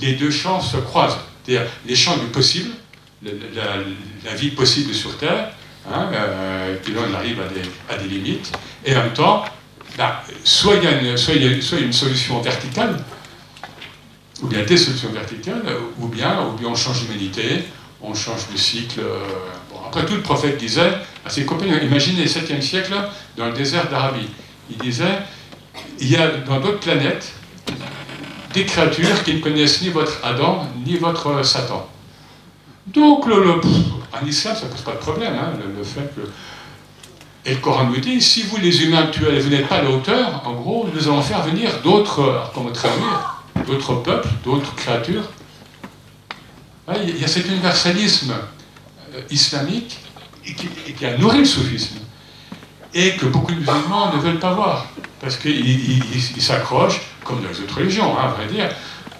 [0.00, 1.18] deux champs se croisent.
[1.44, 2.70] C'est-à-dire les champs du possible,
[3.22, 5.50] la, vie possible sur Terre,
[5.90, 7.62] hein, euh, puis là on arrive à des,
[7.94, 8.52] à des, limites,
[8.84, 9.44] et en même temps,
[9.96, 13.02] bah, soit, il y a une, soit, y a, soit une solution verticale,
[14.42, 15.62] ou bien des solutions verticales,
[15.98, 17.64] ou bien, ou bien on change d'humanité,
[18.02, 19.00] on change de cycle.
[19.00, 19.18] Euh,
[19.86, 20.92] après tout, le prophète disait
[21.24, 22.94] à ses compagnons, imaginez le 7e siècle,
[23.36, 24.28] dans le désert d'Arabie,
[24.70, 25.18] il disait,
[26.00, 27.32] il y a dans d'autres planètes
[28.54, 31.86] des créatures qui ne connaissent ni votre Adam, ni votre Satan.
[32.86, 36.20] Donc, en islam, ça ne pose pas de problème, hein, le, fait que...
[37.46, 40.42] Et le Coran nous dit, si vous les humains actuels, vous n'êtes pas la hauteur,
[40.46, 45.24] en gros, nous allons faire venir d'autres, comment traduire, d'autres peuples, d'autres créatures,
[47.02, 48.34] il y a cet universalisme
[49.14, 49.98] euh, islamique
[50.44, 51.96] qui, a nourri le soufisme
[52.94, 54.86] et que beaucoup de musulmans ne veulent pas voir
[55.20, 58.70] parce qu'ils s'accrochent, comme dans les autres religions, hein, à vrai dire,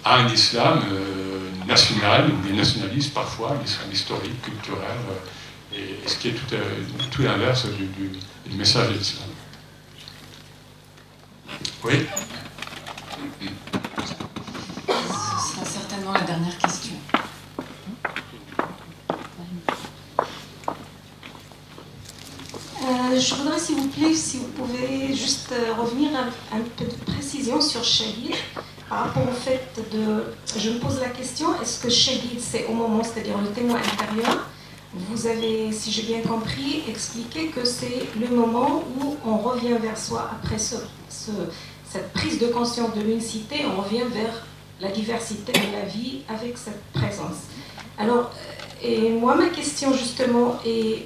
[0.03, 4.97] à un islam euh, national ou bien nationaliste parfois, un islam historique, culturel,
[5.73, 6.35] euh, et, ce qui est
[7.11, 9.29] tout, l'inverse du, message de l'islam.
[11.83, 12.05] Oui?
[14.87, 16.93] Ce sera certainement la dernière question.
[22.87, 26.85] Euh, je voudrais, s'il vous plaît, si vous pouvez juste euh, revenir un, un peu
[26.85, 28.33] de précision sur Shahid
[28.89, 30.23] par rapport au fait de.
[30.57, 34.47] Je me pose la question est-ce que Shahid, c'est au moment, c'est-à-dire le témoin intérieur
[34.93, 39.97] Vous avez, si j'ai bien compris, expliqué que c'est le moment où on revient vers
[39.97, 40.75] soi après ce,
[41.89, 44.45] cette prise de conscience de l'unicité, on revient vers
[44.81, 47.43] la diversité de la vie avec cette présence.
[47.97, 48.31] Alors,
[48.83, 51.05] euh, et moi, ma question justement est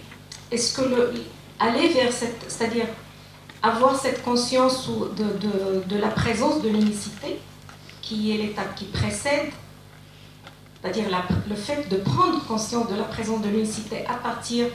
[0.52, 1.14] est-ce que le,
[1.60, 2.86] aller vers cette, c'est-à-dire
[3.62, 7.40] avoir cette conscience de, de, la présence de l'unicité,
[8.02, 9.52] qui est l'étape qui précède,
[10.82, 11.06] c'est-à-dire
[11.50, 14.68] le fait de prendre conscience de la présence de l'unicité à partir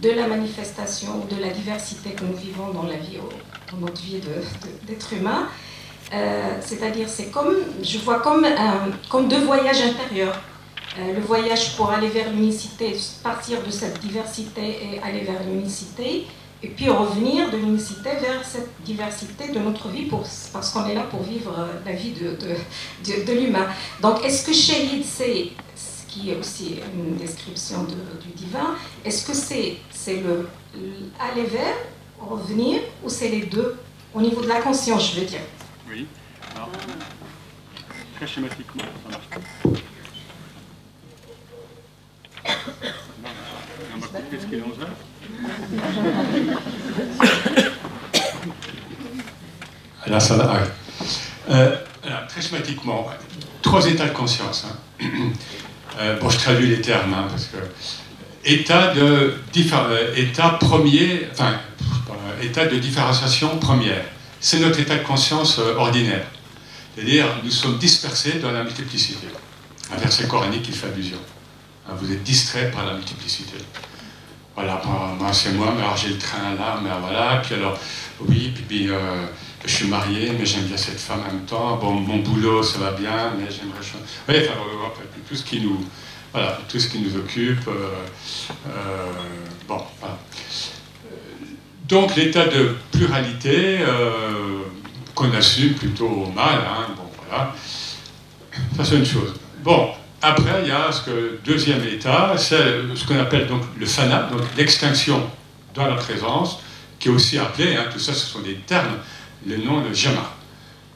[0.00, 3.18] de la manifestation ou de la diversité que nous vivons dans la vie,
[3.70, 4.20] dans notre vie
[4.86, 5.46] d'être humain.
[6.12, 8.44] Euh, c'est-à-dire, c'est comme, je vois comme,
[9.08, 10.38] comme deux voyages intérieurs.
[10.98, 16.26] Euh, le voyage pour aller vers l'unicité, partir de cette diversité et aller vers l'unicité,
[16.62, 20.08] et puis revenir de l'unicité vers cette diversité de notre vie,
[20.52, 23.66] parce qu'on est là pour vivre euh, la vie de, l'humain.
[24.02, 29.34] Donc, est-ce que Shahid, c'est ce qui est aussi une description du divin, est-ce que
[29.34, 29.78] c'est
[30.20, 30.50] le,
[31.18, 31.74] aller vers,
[32.20, 33.78] revenir, ou c'est les deux,
[34.12, 35.40] au niveau de la conscience, je veux dire?
[35.88, 36.06] Oui.
[38.16, 39.82] Très schématiquement, ça marche
[44.48, 44.62] qu'il est
[50.40, 50.58] alors.
[51.50, 51.76] Euh,
[52.28, 53.08] très schématiquement,
[53.62, 54.66] trois états de conscience.
[54.68, 55.04] Hein.
[56.00, 57.58] Euh, bon, je traduis les termes, hein, parce que
[58.46, 61.52] état de euh, état premier, enfin,
[62.40, 64.02] état de différenciation première.
[64.40, 66.24] C'est notre état de conscience ordinaire.
[66.94, 69.26] C'est-à-dire, nous sommes dispersés dans la multiplicité.
[69.94, 71.18] Un verset coranique qui fait allusion.
[71.88, 73.56] Hein, vous êtes distrait par la multiplicité.
[74.54, 74.82] Voilà,
[75.18, 77.78] moi, c'est moi, mais j'ai le train là, mais voilà, puis alors,
[78.20, 79.26] oui, puis, euh,
[79.64, 81.76] je suis marié, mais j'aime bien cette femme en même temps.
[81.76, 83.80] Bon, mon boulot, ça va bien, mais j'aimerais.
[84.28, 85.84] Oui, enfin, tout ce qui nous,
[86.32, 87.66] voilà, tout ce qui nous occupe.
[87.66, 87.88] Euh,
[88.68, 89.12] euh,
[89.66, 90.18] bon, voilà.
[91.88, 93.80] Donc, l'état de pluralité
[95.14, 97.54] qu'on assume plutôt mal, hein, bon, voilà.
[98.76, 99.34] Ça, c'est une chose.
[99.62, 103.86] Bon, après, il y a ce que, deuxième état, c'est ce qu'on appelle donc le
[103.86, 105.28] fana, donc l'extinction
[105.74, 106.60] dans la présence,
[107.00, 108.98] qui est aussi appelé, hein, tout ça ce sont des termes,
[109.44, 110.32] le nom de jama.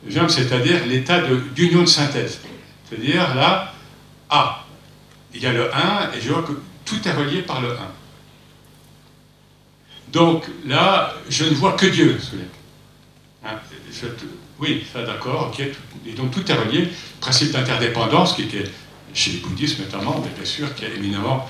[0.09, 1.20] Jama, c'est-à-dire l'état
[1.55, 2.41] d'union de, synthèse.
[2.89, 3.74] C'est-à-dire là,
[4.31, 4.64] A,
[5.35, 6.53] il y a le 1, et je vois que
[6.85, 7.77] tout est relié par le 1.
[10.12, 12.16] Donc là, je ne vois que Dieu.
[13.45, 13.59] Hein,
[14.61, 15.66] oui, ça d'accord, ok.
[16.07, 16.89] Et donc tout est relié.
[17.20, 18.64] Principe d'interdépendance qui était
[19.17, 21.49] chez les bouddhistes notamment, mais bien sûr qu'il y a éminemment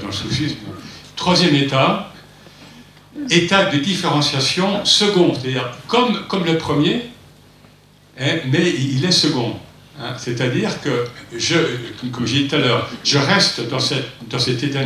[0.00, 0.56] dans le soufisme.
[1.16, 2.12] Troisième état,
[3.30, 7.02] état de différenciation second, c'est-à-dire comme, comme le premier,
[8.20, 9.56] hein, mais il est second.
[10.00, 10.14] Hein.
[10.16, 11.06] c'est-à-dire que,
[11.36, 11.56] je,
[12.12, 14.80] comme j'ai dit tout à l'heure, je reste dans, cette, dans cet état,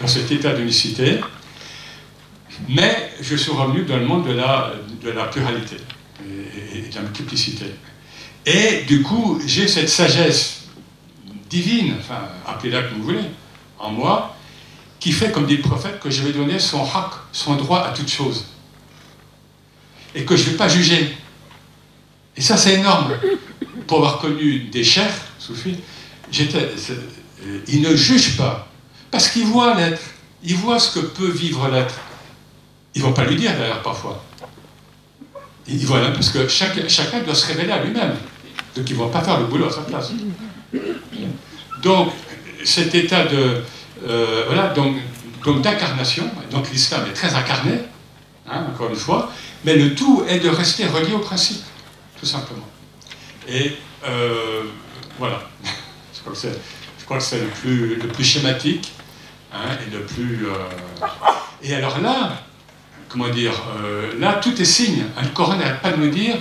[0.00, 1.18] dans cet état d'unicité,
[2.68, 5.76] mais je suis revenu dans le monde de la, de la pluralité
[6.74, 7.66] et, de la multiplicité.
[8.46, 10.57] Et du coup, j'ai cette sagesse
[11.48, 13.24] divine, enfin, appelez-la comme vous voulez,
[13.78, 14.36] en moi,
[15.00, 17.90] qui fait, comme dit le prophète, que je vais donner son haq, son droit à
[17.90, 18.46] toute chose.
[20.14, 21.16] Et que je ne vais pas juger.
[22.36, 23.14] Et ça, c'est énorme.
[23.86, 25.78] Pour avoir connu des chers soufis,
[26.54, 28.68] euh, ils ne jugent pas.
[29.10, 30.02] Parce qu'ils voient l'être.
[30.42, 31.94] Ils voient ce que peut vivre l'être.
[32.94, 34.22] Ils ne vont pas lui dire d'ailleurs parfois.
[35.66, 38.14] Ils voient, parce que chacun doit se révéler à lui-même.
[38.74, 40.12] Donc ils ne vont pas faire le boulot à sa place.
[41.82, 42.12] Donc
[42.64, 43.62] cet état de,
[44.06, 44.96] euh, voilà, donc,
[45.44, 47.78] donc d'incarnation, donc l'islam est très incarné,
[48.48, 49.32] hein, encore une fois,
[49.64, 51.62] mais le tout est de rester relié au principe,
[52.18, 52.66] tout simplement.
[53.48, 53.76] Et
[54.06, 54.64] euh,
[55.18, 55.42] voilà,
[56.14, 58.92] je crois que c'est le plus, le plus schématique
[59.52, 60.46] hein, et le plus.
[60.46, 61.06] Euh,
[61.62, 62.42] et alors là,
[63.08, 63.52] comment dire,
[64.20, 65.04] là tout est signe.
[65.20, 66.36] Le Coran n'arrête pas de nous dire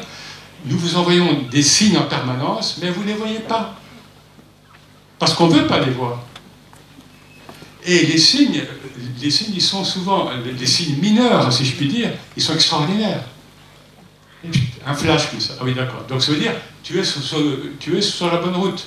[0.65, 3.75] nous vous envoyons des signes en permanence, mais vous ne les voyez pas.
[5.19, 6.19] Parce qu'on ne veut pas les voir.
[7.85, 8.63] Et les signes,
[9.21, 13.23] les signes, ils sont souvent des signes mineurs, si je puis dire, ils sont extraordinaires.
[14.85, 15.53] Un flash comme ça.
[15.59, 16.03] Ah oui, d'accord.
[16.07, 16.53] Donc ça veut dire,
[16.83, 17.39] tu es, sur,
[17.79, 18.85] tu es sur la bonne route.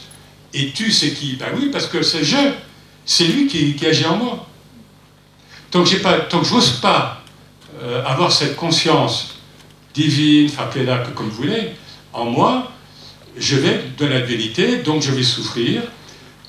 [0.52, 2.36] Et tu, c'est qui Ben oui, parce que c'est je.
[3.04, 4.46] C'est lui qui, agit en moi.
[5.70, 7.22] Tant que, pas, tant que je n'ose pas
[7.82, 9.38] euh, avoir cette conscience
[9.94, 11.70] divine, appelez-la comme vous voulez,
[12.12, 12.70] en moi,
[13.36, 15.82] je vais de la dualité, donc je vais souffrir,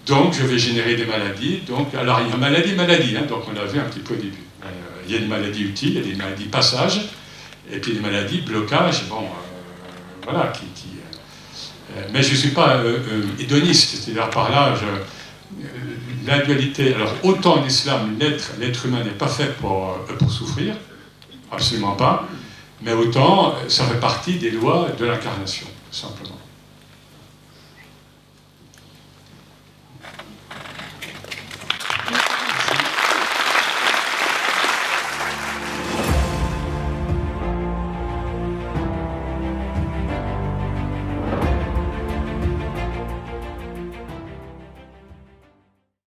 [0.06, 1.62] donc, je vais générer des maladies.
[1.68, 4.14] Donc, alors, il y a maladie, maladie, hein, donc on l'a vu un petit peu
[4.16, 4.44] au début.
[4.64, 4.68] Euh,
[5.08, 7.10] il y a des maladies utiles, il y a des maladies passage,
[7.72, 10.66] et puis des maladies blocage, bon, euh, voilà, qui.
[11.98, 12.82] Euh, mais je ne suis pas
[13.38, 14.74] hédoniste, c'est-à-dire par là,
[16.26, 16.96] la dualité.
[16.96, 18.18] Alors, autant en islam,
[18.60, 20.74] l'être humain n'est pas fait pour, pour souffrir,
[21.52, 22.28] absolument pas,
[22.82, 26.41] mais autant ça fait partie des lois de l'incarnation, simplement.